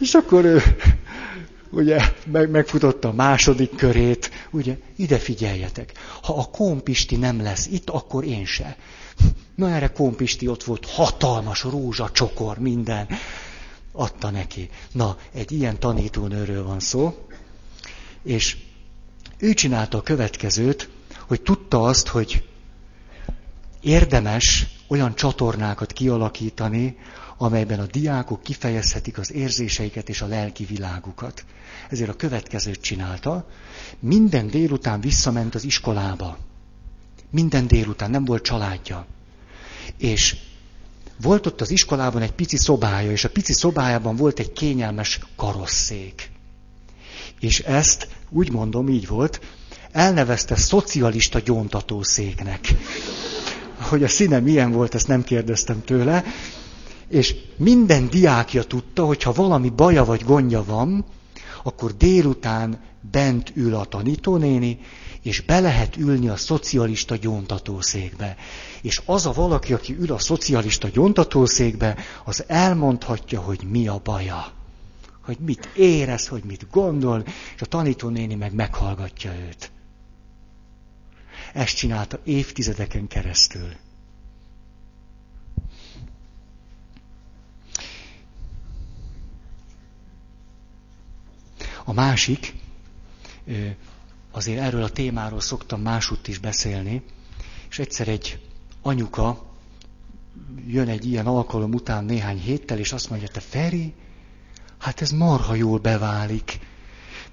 [0.05, 0.63] És akkor ő,
[1.81, 5.93] ugye, meg, megfutotta a második körét, ugye, ide figyeljetek.
[6.23, 8.77] Ha a kompisti nem lesz itt, akkor én se.
[9.55, 13.09] Na erre kompisti ott volt, hatalmas rózsacsokor, minden
[13.93, 14.71] adta neki.
[14.93, 17.27] Na, egy ilyen tanítónőről van szó,
[18.23, 18.57] és
[19.39, 20.89] ő csinálta a következőt,
[21.27, 22.49] hogy tudta azt, hogy
[23.81, 26.97] érdemes olyan csatornákat kialakítani,
[27.37, 31.45] amelyben a diákok kifejezhetik az érzéseiket és a lelki világukat.
[31.91, 33.49] Ezért a következőt csinálta.
[33.99, 36.39] Minden délután visszament az iskolába.
[37.31, 39.07] Minden délután, nem volt családja.
[39.99, 40.37] És
[41.23, 46.31] volt ott az iskolában egy pici szobája, és a pici szobájában volt egy kényelmes karosszék.
[47.41, 49.41] És ezt, úgy mondom, így volt,
[49.93, 52.69] elnevezte szocialista gyóntatószéknek.
[53.81, 56.25] Hogy a színe milyen volt, ezt nem kérdeztem tőle.
[57.09, 61.05] És minden diákja tudta, hogy ha valami baja vagy gondja van,
[61.63, 62.81] akkor délután
[63.11, 64.79] bent ül a tanítónéni,
[65.23, 68.37] és be lehet ülni a szocialista gyóntatószékbe.
[68.83, 74.53] És az a valaki, aki ül a szocialista gyóntatószékbe, az elmondhatja, hogy mi a baja.
[75.21, 77.25] Hogy mit érez, hogy mit gondol,
[77.55, 79.71] és a tanítónéni meg meghallgatja őt.
[81.53, 83.69] Ezt csinálta évtizedeken keresztül.
[91.85, 92.55] A másik,
[94.31, 97.03] azért erről a témáról szoktam másútt is beszélni,
[97.71, 98.41] és egyszer egy
[98.83, 99.45] anyuka
[100.67, 103.95] jön egy ilyen alkalom után néhány héttel, és azt mondja, te Feri,
[104.79, 106.59] hát ez marha jól beválik,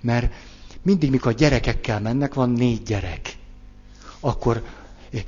[0.02, 0.34] mert
[0.82, 3.36] mindig, mikor a gyerekekkel mennek, van négy gyerek,
[4.20, 4.64] akkor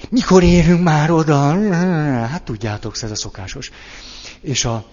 [0.10, 1.70] mikor érünk már oda?
[2.26, 3.72] Hát tudjátok, ez a szokásos.
[4.42, 4.86] És a,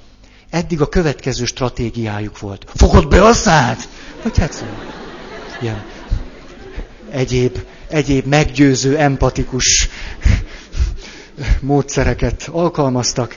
[0.51, 2.67] eddig a következő stratégiájuk volt.
[2.75, 3.79] Fogod be a szád?
[4.23, 4.65] Hogy hát
[5.61, 5.85] ilyen
[7.11, 9.89] egyéb, egyéb meggyőző, empatikus
[11.61, 13.37] módszereket alkalmaztak,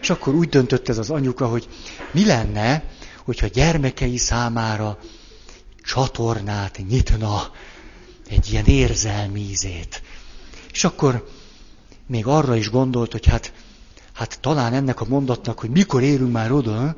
[0.00, 1.68] és akkor úgy döntött ez az anyuka, hogy
[2.12, 2.82] mi lenne,
[3.24, 4.98] hogyha gyermekei számára
[5.82, 7.50] csatornát nyitna,
[8.30, 10.02] egy ilyen érzelmi ízét.
[10.72, 11.28] És akkor
[12.06, 13.52] még arra is gondolt, hogy hát,
[14.14, 16.96] hát talán ennek a mondatnak, hogy mikor érünk már oda,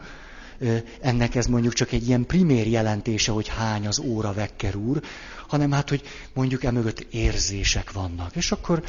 [1.01, 5.01] ennek ez mondjuk csak egy ilyen primér jelentése, hogy hány az óra vekker úr,
[5.49, 6.03] hanem hát, hogy
[6.35, 8.37] mondjuk emögött érzések vannak.
[8.37, 8.83] És akkor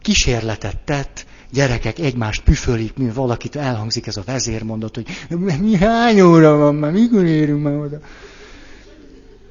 [0.00, 5.06] kísérletet tett, gyerekek egymást püfölik, mint valakit elhangzik ez a vezérmondat, hogy
[5.60, 7.98] mi hány óra van már, mikor érünk már oda.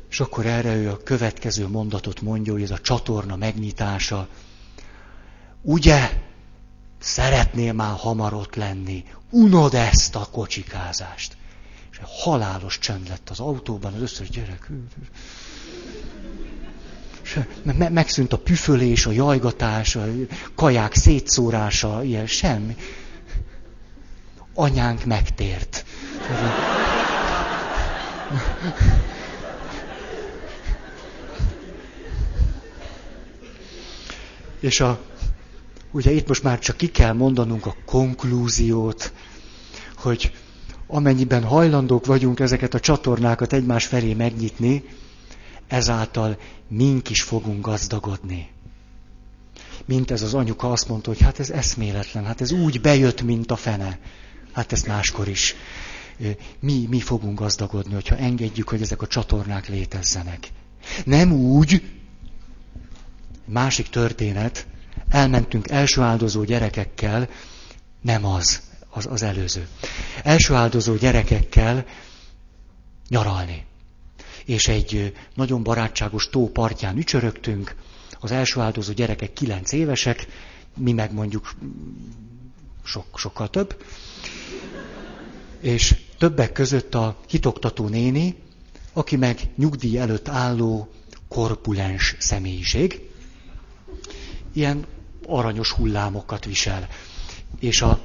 [0.09, 4.27] És akkor erre ő a következő mondatot mondja, hogy ez a csatorna megnyitása.
[5.61, 6.09] Ugye,
[6.99, 11.37] szeretnél már hamar ott lenni, unod ezt a kocsikázást.
[11.91, 14.69] És halálos csend lett az autóban, az összes gyerek.
[17.23, 17.39] És
[17.89, 20.05] megszűnt a püfölés, a jajgatás, a
[20.55, 22.75] kaják szétszórása, ilyen semmi.
[24.53, 25.85] Anyánk megtért.
[34.59, 34.99] És a,
[35.91, 39.13] ugye itt most már csak ki kell mondanunk a konklúziót,
[39.95, 40.31] hogy
[40.87, 44.83] amennyiben hajlandók vagyunk ezeket a csatornákat egymás felé megnyitni,
[45.67, 48.49] ezáltal mink is fogunk gazdagodni.
[49.85, 53.51] Mint ez az anyuka azt mondta, hogy hát ez eszméletlen, hát ez úgy bejött, mint
[53.51, 53.99] a fene.
[54.53, 55.55] Hát ez máskor is.
[56.59, 60.49] Mi, mi fogunk gazdagodni, hogyha engedjük, hogy ezek a csatornák létezzenek.
[61.05, 61.81] Nem úgy,
[63.49, 64.67] Másik történet,
[65.09, 67.29] elmentünk első áldozó gyerekekkel,
[68.01, 69.67] nem az, az, az előző.
[70.23, 71.85] Első áldozó gyerekekkel
[73.09, 73.65] nyaralni.
[74.45, 77.75] És egy nagyon barátságos tó partján ücsörögtünk,
[78.19, 80.27] az első áldozó gyerekek kilenc évesek,
[80.77, 81.55] mi meg mondjuk
[82.83, 83.83] sok, sokkal több.
[85.61, 88.35] És többek között a hitoktató néni,
[88.93, 90.89] aki meg nyugdíj előtt álló
[91.27, 93.01] korpulens személyiség
[94.57, 94.85] ilyen
[95.27, 96.87] aranyos hullámokat visel.
[97.59, 97.99] És a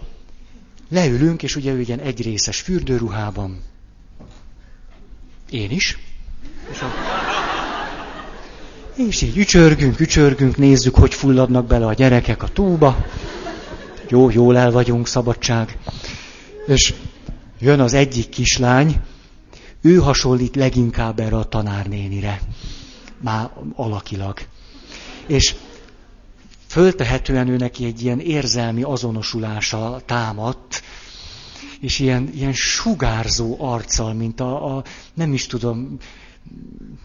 [0.89, 3.63] leülünk, és ugye ő ilyen egyrészes fürdőruhában.
[5.51, 5.99] Én is.
[6.71, 6.87] És, a,
[8.97, 13.07] és így ücsörgünk, ücsörgünk, nézzük, hogy fulladnak bele a gyerekek a túba.
[14.09, 15.79] Jó, jól el vagyunk, szabadság.
[16.67, 16.95] És
[17.59, 19.01] jön az egyik kislány,
[19.81, 22.41] ő hasonlít leginkább erre a tanárnénire.
[23.21, 24.39] Már alakilag.
[25.27, 25.55] És
[26.73, 30.83] föltehetően ő neki egy ilyen érzelmi azonosulása támadt,
[31.81, 35.97] és ilyen, ilyen sugárzó arccal, mint a, a, nem is tudom,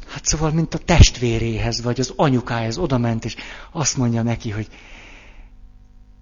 [0.07, 3.35] hát szóval, mint a testvéréhez, vagy az anyukához odament, és
[3.71, 4.67] azt mondja neki, hogy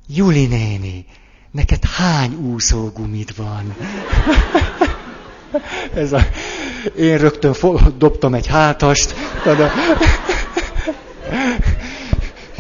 [0.08, 1.06] Juli néni,
[1.52, 3.76] neked hány úszógumid van?
[6.04, 6.22] Ez a,
[6.98, 9.16] én rögtön fo- dobtam egy hátast.
[9.44, 9.72] De,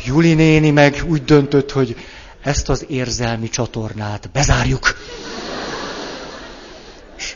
[0.05, 1.95] Juli néni meg úgy döntött, hogy
[2.41, 4.97] ezt az érzelmi csatornát bezárjuk.
[7.17, 7.35] És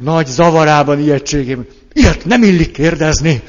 [0.00, 3.42] nagy zavarában, ijegységében, ilyet nem illik kérdezni.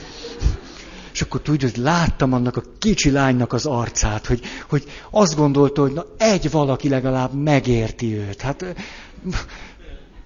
[1.14, 5.82] És akkor tudja, hogy láttam annak a kicsi lánynak az arcát, hogy, hogy azt gondolta,
[5.82, 8.41] hogy na egy valaki legalább megérti őt.
[8.41, 8.66] Hát,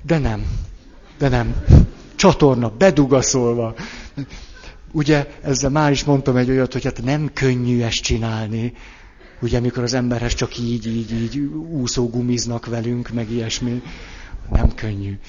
[0.01, 0.45] de nem,
[1.17, 1.55] de nem.
[2.15, 3.75] Csatorna bedugaszolva.
[4.91, 8.73] Ugye ezzel már is mondtam egy olyat, hogy hát nem könnyű ezt csinálni.
[9.41, 11.37] Ugye mikor az emberhez csak így, így, így
[11.71, 13.81] úszógumiznak velünk, meg ilyesmi.
[14.49, 15.19] Nem könnyű.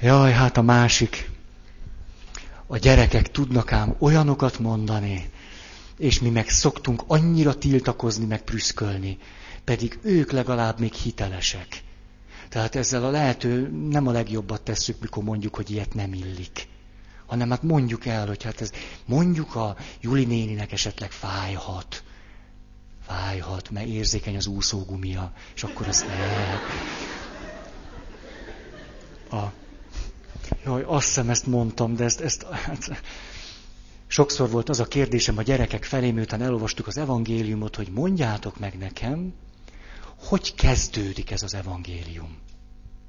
[0.00, 1.30] Jaj, hát a másik.
[2.66, 5.30] A gyerekek tudnak ám olyanokat mondani,
[5.98, 9.18] és mi meg szoktunk annyira tiltakozni, meg prüszkölni,
[9.64, 11.82] pedig ők legalább még hitelesek.
[12.50, 16.68] Tehát ezzel a lehető nem a legjobbat tesszük, mikor mondjuk, hogy ilyet nem illik.
[17.26, 18.72] Hanem hát mondjuk el, hogy hát ez
[19.04, 22.02] mondjuk a Juli néninek esetleg fájhat.
[23.06, 26.14] Fájhat, mert érzékeny az úszógumia, és akkor azt ne.
[29.38, 29.52] A,
[30.64, 33.02] jaj, azt hiszem ezt mondtam, de ezt, ezt hát,
[34.06, 38.78] sokszor volt az a kérdésem a gyerekek felé, miután elolvastuk az evangéliumot, hogy mondjátok meg
[38.78, 39.34] nekem,
[40.22, 42.38] hogy kezdődik ez az evangélium?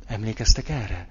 [0.06, 1.08] Emlékeztek erre?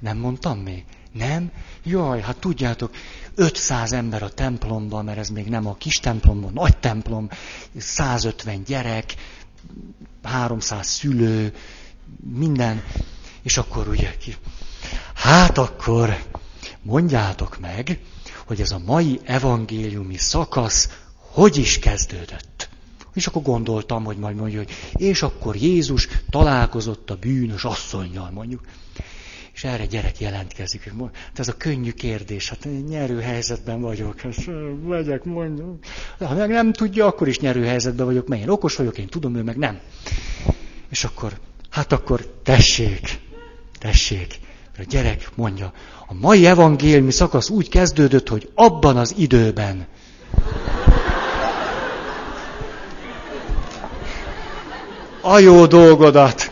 [0.00, 0.84] Nem mondtam még?
[1.12, 1.52] Nem?
[1.84, 2.94] Jaj, hát tudjátok,
[3.34, 7.28] 500 ember a templomban, mert ez még nem a kis templomban, nagy templom,
[7.76, 9.14] 150 gyerek,
[10.22, 11.54] 300 szülő,
[12.34, 12.82] minden.
[13.42, 14.14] És akkor ugye,
[15.14, 16.24] hát akkor
[16.82, 18.00] mondjátok meg,
[18.46, 20.88] hogy ez a mai evangéliumi szakasz
[21.36, 22.68] hogy is kezdődött.
[23.16, 28.60] És akkor gondoltam, hogy majd mondja, hogy és akkor Jézus találkozott a bűnös asszonynal, mondjuk.
[29.54, 30.92] És erre gyerek jelentkezik.
[31.02, 34.20] Hát ez a könnyű kérdés, hát nyerő helyzetben vagyok.
[34.20, 34.34] Hát
[34.86, 35.84] megyek, mondjuk.
[36.18, 39.36] Ha meg nem tudja, akkor is nyerő helyzetben vagyok, mert én okos vagyok, én tudom,
[39.36, 39.80] ő meg nem.
[40.90, 41.32] És akkor,
[41.70, 43.20] hát akkor tessék,
[43.78, 44.38] tessék.
[44.78, 45.72] A gyerek mondja,
[46.06, 49.86] a mai evangéliumi szakasz úgy kezdődött, hogy abban az időben.
[55.28, 56.50] A jó dolgodat!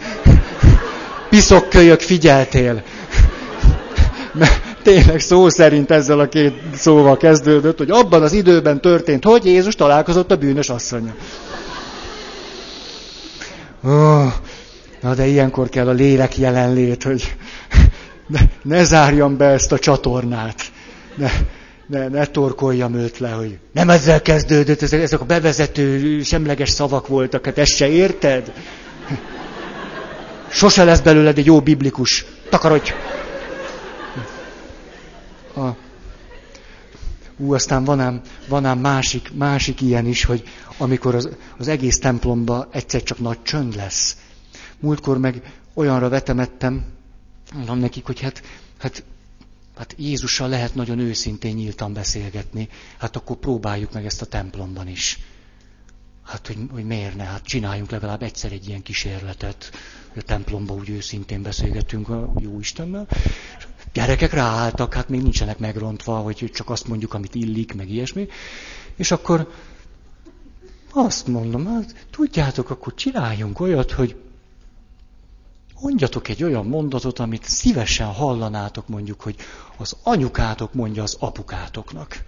[1.29, 2.83] Piszokkölyök figyeltél!
[4.83, 9.75] tényleg szó szerint ezzel a két szóval kezdődött, hogy abban az időben történt, hogy Jézus
[9.75, 11.14] találkozott a bűnös asszonya.
[13.83, 14.33] Oh,
[15.01, 17.35] na de ilyenkor kell a lélek jelenlét, hogy
[18.27, 20.62] ne, ne zárjam be ezt a csatornát.
[21.16, 21.31] Ne,
[21.87, 27.09] ne, ne torkoljam őt le, hogy nem ezzel kezdődött, ezek, ezek a bevezető, semleges szavak
[27.09, 28.53] voltak, hát ezt se érted?
[30.49, 32.24] Sose lesz belőled egy jó biblikus.
[32.49, 32.93] Takarodj!
[35.57, 35.68] A...
[37.37, 40.43] Ú, aztán van ám, van ám másik, másik ilyen is, hogy
[40.78, 41.28] amikor az,
[41.59, 44.16] az egész templomba egyszer csak nagy csönd lesz.
[44.80, 45.43] Múltkor meg
[45.74, 46.85] olyanra vetemettem,
[47.55, 48.43] mondom nekik, hogy hát,
[48.78, 49.03] hát,
[49.77, 52.68] hát Jézussal lehet nagyon őszintén nyíltan beszélgetni,
[52.99, 55.18] hát akkor próbáljuk meg ezt a templomban is.
[56.25, 57.25] Hát, hogy, hogy miért ne?
[57.25, 59.70] Hát csináljunk legalább egyszer egy ilyen kísérletet.
[60.16, 63.07] A templomba úgy őszintén beszélgetünk a jó Istennel.
[63.93, 68.29] Gyerekek ráálltak, hát még nincsenek megrontva, hogy csak azt mondjuk, amit illik, meg ilyesmi.
[68.97, 69.53] És akkor
[70.93, 74.16] azt mondom, hát tudjátok, akkor csináljunk olyat, hogy
[75.85, 79.37] mondjatok egy olyan mondatot, amit szívesen hallanátok mondjuk, hogy
[79.76, 82.24] az anyukátok mondja az apukátoknak.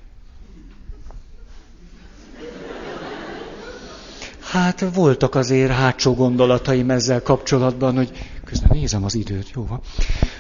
[4.41, 8.11] Hát voltak azért hátsó gondolataim ezzel kapcsolatban, hogy
[8.45, 9.81] közben nézem az időt, jó van,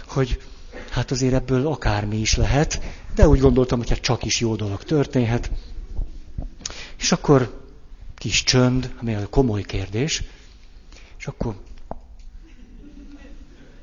[0.07, 0.41] hogy
[0.91, 2.81] hát azért ebből akármi is lehet,
[3.14, 5.51] de úgy gondoltam, hogy hát csak is jó dolog történhet.
[6.99, 7.64] És akkor
[8.17, 10.23] kis csönd, ami a komoly kérdés,
[11.19, 11.55] és akkor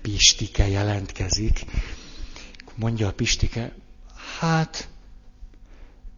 [0.04, 1.66] Pistike jelentkezik.
[2.76, 3.76] Mondja a Pistike,
[4.40, 4.88] hát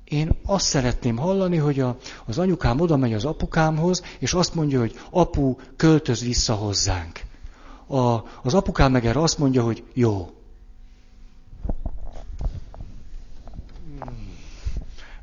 [0.03, 4.79] én azt szeretném hallani, hogy a, az anyukám oda megy az apukámhoz, és azt mondja,
[4.79, 7.19] hogy apu, költöz vissza hozzánk.
[7.87, 7.97] A,
[8.43, 10.29] az apukám meg erre azt mondja, hogy jó.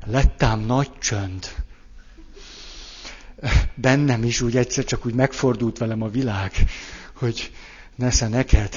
[0.05, 1.47] Lettám nagy csönd.
[3.75, 6.51] Bennem is úgy egyszer csak úgy megfordult velem a világ,
[7.13, 7.51] hogy
[7.95, 8.75] nesze neked.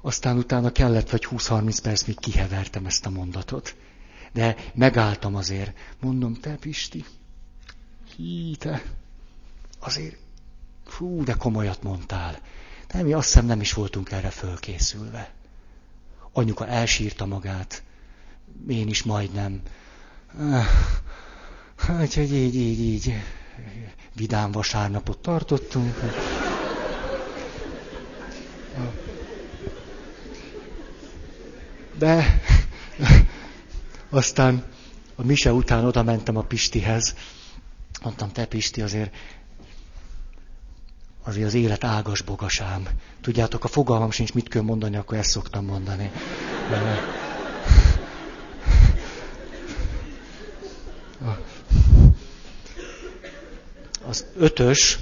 [0.00, 3.76] Aztán utána kellett vagy 20-30 perc, még kihevertem ezt a mondatot.
[4.32, 5.78] De megálltam azért.
[6.00, 7.04] Mondom, te Pisti,
[8.16, 8.82] hí, te,
[9.78, 10.16] azért,
[10.86, 12.40] fú, de komolyat mondtál.
[12.86, 15.34] De mi azt hiszem nem is voltunk erre fölkészülve.
[16.32, 17.82] Anyuka elsírta magát,
[18.68, 19.62] én is majdnem.
[21.76, 23.14] Hát, hogy így, így, így
[24.16, 25.94] vidám vasárnapot tartottunk.
[31.98, 32.42] De
[34.08, 34.64] aztán
[35.14, 37.14] a mise után oda mentem a Pistihez.
[38.02, 39.14] Mondtam, te Pisti, azért
[41.22, 42.88] azért az élet ágas bogasám.
[43.20, 46.10] Tudjátok, a fogalmam sincs, mit kell mondani, akkor ezt szoktam mondani.
[54.08, 54.98] Az ötös,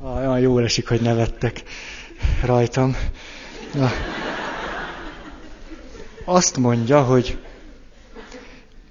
[0.00, 1.62] olyan jól esik, hogy nevettek
[2.44, 2.96] rajtam.
[3.74, 3.90] Na.
[6.24, 7.44] Azt mondja, hogy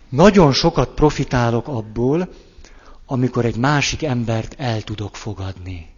[0.09, 2.33] nagyon sokat profitálok abból,
[3.05, 5.89] amikor egy másik embert el tudok fogadni.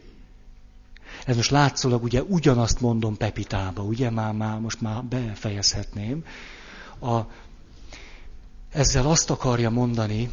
[1.26, 6.26] Ez most látszólag ugye ugyanazt mondom Pepitába, ugye már, már most már befejezhetném.
[7.00, 7.20] A,
[8.72, 10.30] ezzel azt akarja mondani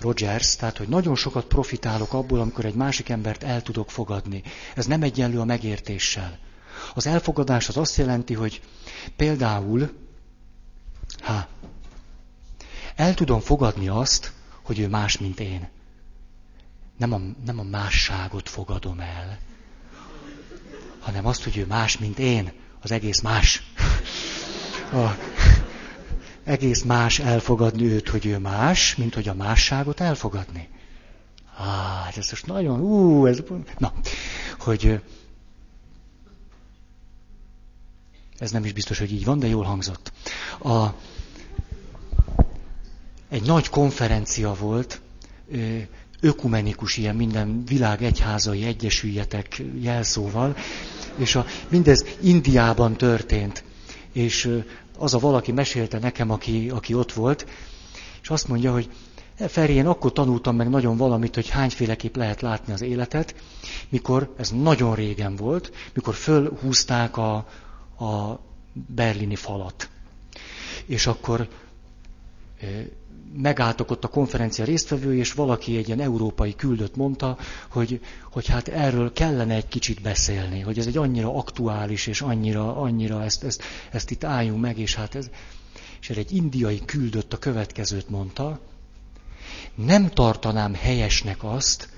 [0.00, 4.42] Rogers, tehát, hogy nagyon sokat profitálok abból, amikor egy másik embert el tudok fogadni.
[4.74, 6.38] Ez nem egyenlő a megértéssel.
[6.94, 8.62] Az elfogadás az azt jelenti, hogy
[9.16, 9.90] például,
[11.20, 11.46] ha
[12.96, 14.32] el tudom fogadni azt,
[14.62, 15.68] hogy ő más, mint én.
[16.96, 19.38] Nem a, nem a másságot fogadom el,
[21.00, 22.52] hanem azt, hogy ő más, mint én.
[22.80, 23.62] Az egész más.
[24.92, 25.16] A,
[26.44, 30.68] egész más elfogadni őt, hogy ő más, mint hogy a másságot elfogadni.
[31.56, 31.64] Á,
[32.04, 33.42] hát ez most nagyon, ú, ez,
[33.78, 33.92] na,
[34.58, 35.00] hogy
[38.38, 40.12] ez nem is biztos, hogy így van, de jól hangzott.
[40.62, 40.86] A,
[43.28, 45.00] egy nagy konferencia volt,
[46.20, 50.56] ökumenikus ilyen minden világ egyházai egyesüljetek jelszóval,
[51.16, 53.64] és a, mindez Indiában történt.
[54.12, 54.62] És
[54.98, 57.46] az a valaki mesélte nekem, aki, aki ott volt,
[58.22, 58.90] és azt mondja, hogy
[59.36, 63.34] e, Feri, én akkor tanultam meg nagyon valamit, hogy hányféleképp lehet látni az életet,
[63.88, 67.34] mikor, ez nagyon régen volt, mikor fölhúzták a,
[67.98, 68.40] a
[68.72, 69.88] berlini falat.
[70.86, 71.48] És akkor
[73.36, 78.00] megálltok ott a konferencia résztvevői, és valaki egy ilyen európai küldött mondta, hogy,
[78.32, 83.22] hogy hát erről kellene egy kicsit beszélni, hogy ez egy annyira aktuális, és annyira, annyira
[83.22, 85.30] ezt, ezt, ezt itt álljunk meg, és hát ez...
[86.00, 88.60] És egy indiai küldött a következőt mondta,
[89.74, 91.88] nem tartanám helyesnek azt,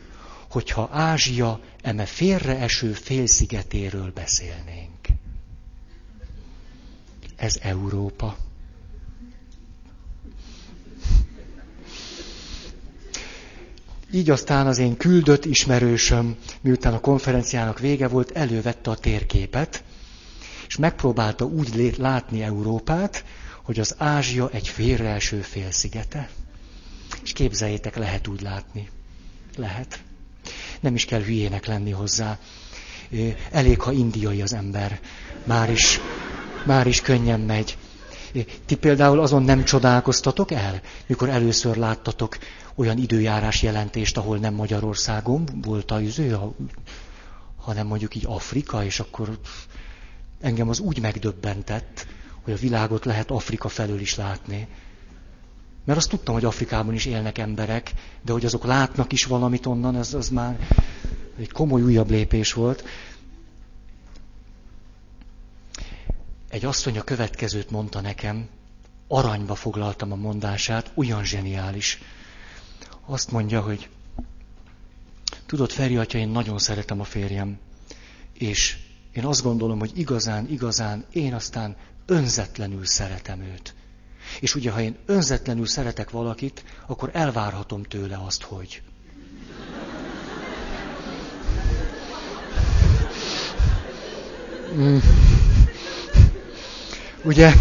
[0.50, 5.06] hogyha Ázsia eme félreeső félszigetéről beszélnénk.
[7.36, 8.36] Ez Európa.
[14.12, 19.82] Így aztán az én küldött ismerősöm, miután a konferenciának vége volt, elővette a térképet,
[20.68, 23.24] és megpróbálta úgy látni Európát,
[23.62, 26.28] hogy az Ázsia egy félreeső félszigete.
[27.22, 28.88] És képzeljétek, lehet úgy látni.
[29.56, 29.98] Lehet.
[30.80, 32.38] Nem is kell hülyének lenni hozzá.
[33.50, 35.00] Elég, ha indiai az ember.
[35.44, 36.00] Már is,
[36.66, 37.76] már is könnyen megy.
[38.66, 42.36] Ti például azon nem csodálkoztatok el, mikor először láttatok
[42.76, 46.38] olyan időjárás jelentést, ahol nem Magyarországon volt a üző,
[47.56, 49.38] hanem mondjuk így Afrika, és akkor
[50.40, 52.06] engem az úgy megdöbbentett,
[52.42, 54.68] hogy a világot lehet Afrika felől is látni.
[55.84, 59.96] Mert azt tudtam, hogy Afrikában is élnek emberek, de hogy azok látnak is valamit onnan,
[59.96, 60.68] ez az már
[61.38, 62.84] egy komoly újabb lépés volt.
[66.48, 68.48] Egy asszony a következőt mondta nekem,
[69.08, 71.98] aranyba foglaltam a mondását, olyan zseniális.
[73.08, 73.88] Azt mondja, hogy
[75.46, 77.58] tudod, Feri atya, én nagyon szeretem a férjem,
[78.32, 78.76] és
[79.12, 81.76] én azt gondolom, hogy igazán, igazán én aztán
[82.06, 83.74] önzetlenül szeretem őt.
[84.40, 88.82] És ugye, ha én önzetlenül szeretek valakit, akkor elvárhatom tőle azt, hogy.
[94.74, 94.98] Mm.
[97.24, 97.52] Ugye,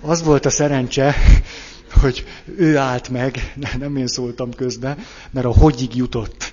[0.00, 1.14] az volt a szerencse,
[1.96, 2.24] hogy
[2.56, 4.96] ő állt meg, nem én szóltam közbe,
[5.30, 6.52] mert a hogyig jutott.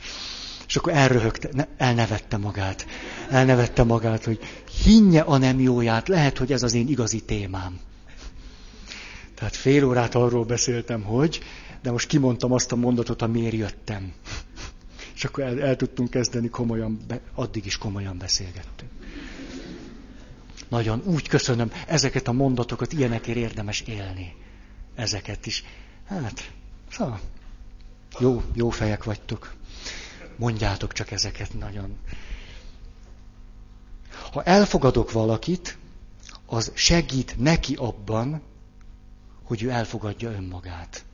[0.67, 2.85] És akkor elröhögte, elnevette magát.
[3.29, 4.39] Elnevette magát, hogy
[4.83, 7.79] hinnye a nem jóját, lehet, hogy ez az én igazi témám.
[9.35, 11.39] Tehát fél órát arról beszéltem, hogy,
[11.81, 14.13] de most kimondtam azt a mondatot, amiért jöttem.
[15.15, 18.91] És akkor el, el tudtunk kezdeni komolyan, be, addig is komolyan beszélgettünk.
[20.69, 24.33] Nagyon úgy köszönöm, ezeket a mondatokat ilyenekért érdemes élni.
[24.95, 25.63] Ezeket is.
[26.07, 26.51] Hát,
[26.89, 27.19] szóval,
[28.19, 29.55] jó, jó fejek vagytok.
[30.35, 31.97] Mondjátok csak ezeket nagyon.
[34.31, 35.77] Ha elfogadok valakit,
[36.45, 38.41] az segít neki abban,
[39.43, 41.05] hogy ő elfogadja önmagát.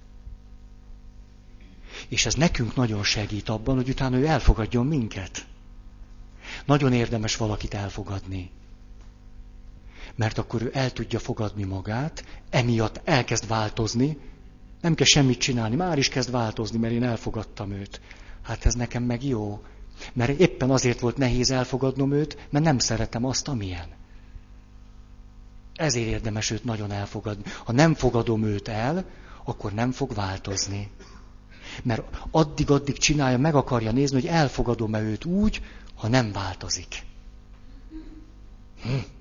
[2.08, 5.46] És ez nekünk nagyon segít abban, hogy utána ő elfogadjon minket.
[6.66, 8.52] Nagyon érdemes valakit elfogadni
[10.20, 14.18] mert akkor ő el tudja fogadni magát, emiatt elkezd változni,
[14.82, 18.02] nem kell semmit csinálni, már is kezd változni, mert én elfogadtam őt.
[18.42, 19.62] Hát ez nekem meg jó,
[20.14, 23.88] mert éppen azért volt nehéz elfogadnom őt, mert nem szeretem azt, amilyen.
[25.74, 27.44] Ezért érdemes őt nagyon elfogadni.
[27.64, 29.06] Ha nem fogadom őt el,
[29.44, 30.92] akkor nem fog változni.
[31.84, 35.62] Mert addig-addig csinálja, meg akarja nézni, hogy elfogadom-e őt úgy,
[35.96, 37.04] ha nem változik.
[38.84, 39.18] Hm.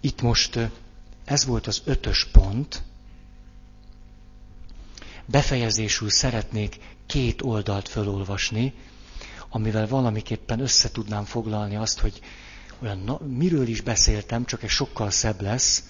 [0.00, 0.58] Itt most
[1.24, 2.82] ez volt az ötös pont.
[5.26, 8.74] Befejezésül szeretnék két oldalt felolvasni,
[9.48, 12.20] amivel valamiképpen össze tudnám foglalni azt, hogy
[12.82, 15.84] olyan, na, miről is beszéltem, csak egy sokkal szebb lesz.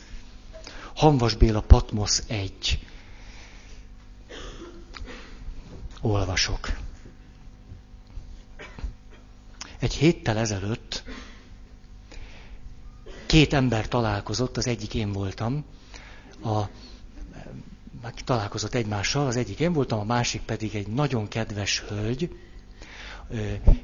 [0.94, 2.86] Hanvas Béla Patmos 1.
[6.00, 6.76] Olvasok.
[9.78, 11.02] Egy héttel ezelőtt
[13.30, 15.64] két ember találkozott, az egyik én voltam,
[16.44, 16.60] a,
[18.24, 22.30] találkozott egymással, az egyik én voltam, a másik pedig egy nagyon kedves hölgy,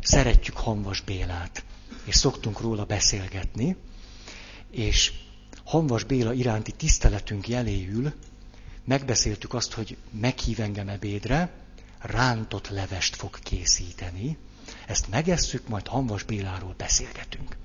[0.01, 1.65] szeretjük Hanvas Bélát,
[2.05, 3.77] és szoktunk róla beszélgetni,
[4.71, 5.13] és
[5.65, 8.13] Hanvas Béla iránti tiszteletünk jeléül
[8.85, 11.53] megbeszéltük azt, hogy meghív engem ebédre,
[11.99, 14.37] rántott levest fog készíteni,
[14.87, 17.57] ezt megesszük, majd Hanvas Béláról beszélgetünk.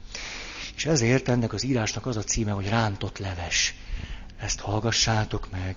[0.76, 3.76] És ezért ennek az írásnak az a címe, hogy rántott leves.
[4.40, 5.76] Ezt hallgassátok meg.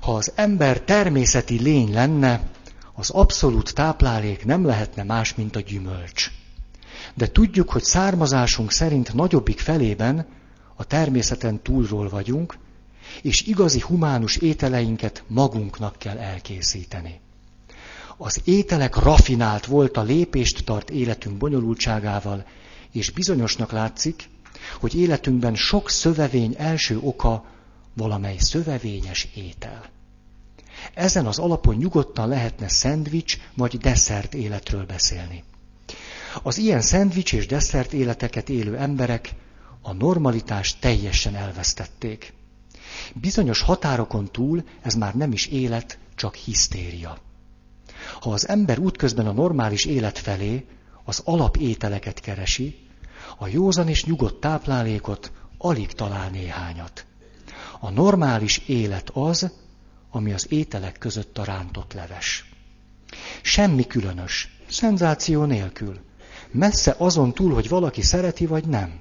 [0.00, 2.50] Ha az ember természeti lény lenne,
[2.94, 6.30] az abszolút táplálék nem lehetne más, mint a gyümölcs.
[7.14, 10.26] De tudjuk, hogy származásunk szerint nagyobbik felében
[10.76, 12.58] a természeten túlról vagyunk,
[13.22, 17.20] és igazi humánus ételeinket magunknak kell elkészíteni.
[18.16, 22.46] Az ételek rafinált volt a lépést tart életünk bonyolultságával,
[22.92, 24.28] és bizonyosnak látszik,
[24.80, 27.44] hogy életünkben sok szövevény első oka
[27.94, 29.84] valamely szövevényes étel.
[30.94, 35.44] Ezen az alapon nyugodtan lehetne szendvics vagy desszert életről beszélni.
[36.42, 39.34] Az ilyen szendvics és desszert életeket élő emberek
[39.82, 42.32] a normalitást teljesen elvesztették.
[43.14, 47.18] Bizonyos határokon túl ez már nem is élet, csak hisztéria.
[48.20, 50.64] Ha az ember útközben a normális élet felé
[51.10, 52.78] az alapételeket keresi,
[53.38, 57.06] a józan és nyugodt táplálékot alig talál néhányat.
[57.80, 59.50] A normális élet az,
[60.10, 62.52] ami az ételek között a rántott leves.
[63.42, 65.98] Semmi különös, szenzáció nélkül.
[66.50, 69.00] Messze azon túl, hogy valaki szereti vagy nem.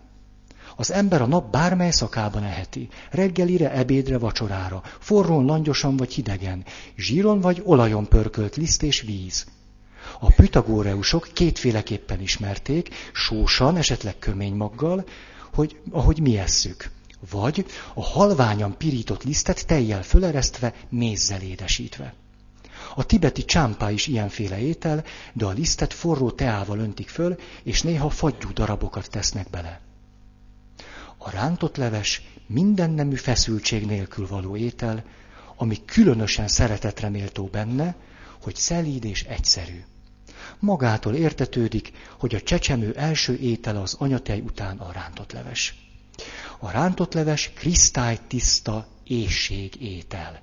[0.75, 6.65] Az ember a nap bármely szakában eheti, reggelire, ebédre, vacsorára, forrón, langyosan vagy hidegen,
[6.95, 9.45] zsíron vagy olajon pörkölt liszt és víz.
[10.19, 15.05] A pythagóreusok kétféleképpen ismerték, sósan, esetleg köménymaggal,
[15.53, 16.89] hogy ahogy mi esszük.
[17.31, 22.13] Vagy a halványan pirított lisztet tejjel föleresztve, mézzel édesítve.
[22.95, 25.03] A tibeti csámpá is ilyenféle étel,
[25.33, 29.81] de a lisztet forró teával öntik föl, és néha fagyú darabokat tesznek bele.
[31.17, 35.03] A rántott leves minden nemű feszültség nélkül való étel,
[35.55, 37.95] ami különösen szeretetre méltó benne,
[38.41, 39.83] hogy szelíd és egyszerű.
[40.59, 45.75] Magától értetődik, hogy a csecsemő első étele az anyatej után a rántott leves.
[46.59, 50.41] A rántott leves kristálytiszta éjség étel,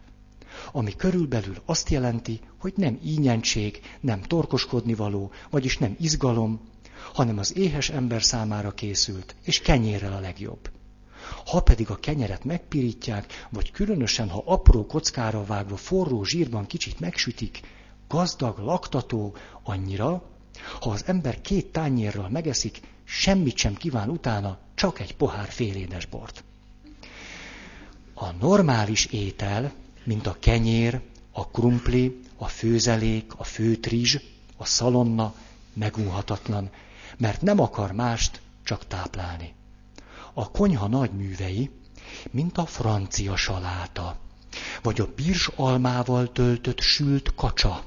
[0.73, 6.61] ami körülbelül azt jelenti, hogy nem ínyentség, nem torkoskodni való, vagyis nem izgalom,
[7.13, 10.71] hanem az éhes ember számára készült, és kenyérrel a legjobb.
[11.47, 17.61] Ha pedig a kenyeret megpirítják, vagy különösen, ha apró kockára vágva forró zsírban kicsit megsütik,
[18.09, 20.23] gazdag, laktató, annyira,
[20.81, 26.45] ha az ember két tányérral megeszik, semmit sem kíván utána, csak egy pohár félédes bort.
[28.15, 29.73] A normális étel,
[30.05, 31.01] mint a kenyér,
[31.33, 34.17] a krumpli, a főzelék, a főtrizs,
[34.57, 35.35] a szalonna
[35.73, 36.71] megunhatatlan,
[37.17, 39.55] mert nem akar mást, csak táplálni.
[40.33, 41.71] A konyha nagy művei,
[42.31, 44.17] mint a francia saláta,
[44.83, 47.85] vagy a birs almával töltött sült kacsa,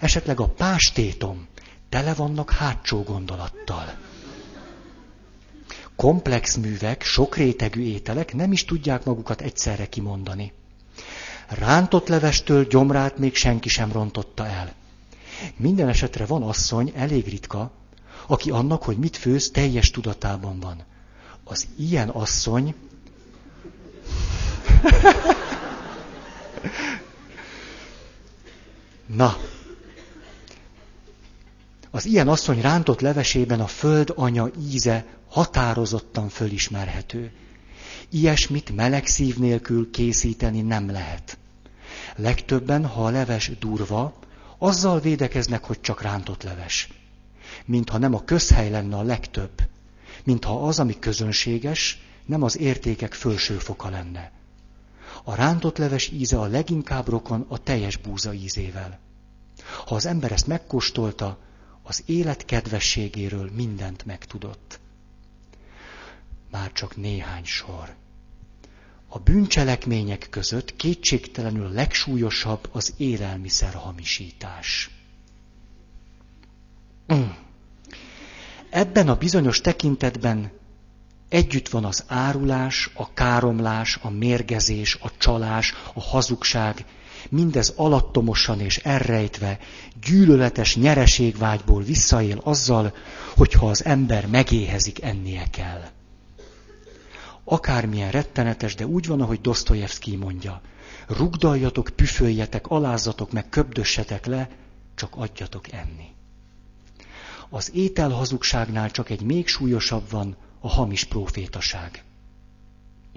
[0.00, 1.46] esetleg a pástétom,
[1.88, 3.94] tele vannak hátsó gondolattal.
[5.96, 10.52] Komplex művek, sokrétegű ételek nem is tudják magukat egyszerre kimondani.
[11.48, 14.72] Rántott levestől gyomrát még senki sem rontotta el.
[15.56, 17.70] Minden esetre van asszony, elég ritka,
[18.26, 20.84] aki annak, hogy mit főz, teljes tudatában van.
[21.44, 22.74] Az ilyen asszony
[29.06, 29.36] Na,
[32.00, 37.32] az ilyen asszony rántott levesében a föld anya íze határozottan fölismerhető.
[38.10, 41.38] Ilyesmit meleg szív nélkül készíteni nem lehet.
[42.16, 44.18] Legtöbben, ha a leves durva,
[44.58, 46.88] azzal védekeznek, hogy csak rántott leves.
[47.64, 49.62] Mintha nem a közhely lenne a legtöbb.
[50.24, 54.32] Mintha az, ami közönséges, nem az értékek fölső foka lenne.
[55.24, 58.98] A rántott leves íze a leginkább rokon a teljes búza ízével.
[59.86, 61.38] Ha az ember ezt megkóstolta,
[61.90, 64.80] az élet kedvességéről mindent megtudott.
[66.50, 67.94] Már csak néhány sor.
[69.08, 74.90] A bűncselekmények között kétségtelenül a legsúlyosabb az élelmiszer hamisítás.
[77.14, 77.28] Mm.
[78.70, 80.52] Ebben a bizonyos tekintetben
[81.28, 86.84] együtt van az árulás, a káromlás, a mérgezés, a csalás, a hazugság,
[87.28, 89.58] mindez alattomosan és elrejtve,
[90.06, 92.94] gyűlöletes nyereségvágyból visszaél azzal,
[93.36, 95.82] hogyha az ember megéhezik, ennie kell.
[97.44, 100.60] Akármilyen rettenetes, de úgy van, ahogy Dostoyevsky mondja.
[101.06, 104.48] Rugdaljatok, püföljetek, alázzatok meg, köbdössetek le,
[104.94, 106.08] csak adjatok enni.
[107.48, 112.04] Az ételhazugságnál csak egy még súlyosabb van, a hamis profétaság.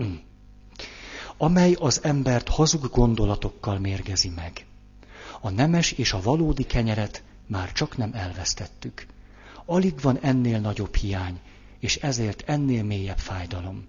[0.01, 0.13] Mm.
[1.43, 4.65] Amely az embert hazug gondolatokkal mérgezi meg.
[5.41, 9.05] A nemes és a valódi kenyeret már csak nem elvesztettük.
[9.65, 11.39] Alig van ennél nagyobb hiány,
[11.79, 13.87] és ezért ennél mélyebb fájdalom.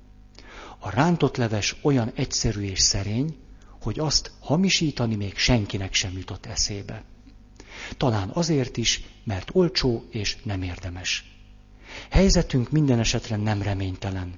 [0.79, 3.37] A rántott leves olyan egyszerű és szerény,
[3.83, 7.05] hogy azt hamisítani még senkinek sem jutott eszébe.
[7.97, 11.35] Talán azért is, mert olcsó és nem érdemes.
[12.11, 14.35] Helyzetünk minden esetre nem reménytelen.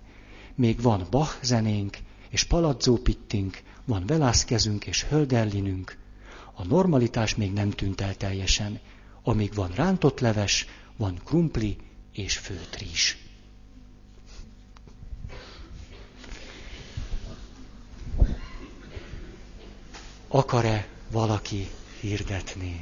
[0.54, 1.98] Még van Bach zenénk,
[2.28, 5.96] és Palazzo Pittink, van Velázquezünk és Hölderlinünk.
[6.54, 8.80] A normalitás még nem tűnt el teljesen.
[9.22, 10.66] Amíg van rántott leves,
[10.96, 11.76] van krumpli
[12.12, 13.14] és főtrizs.
[20.28, 21.68] Akar-e valaki
[22.00, 22.74] hirdetni?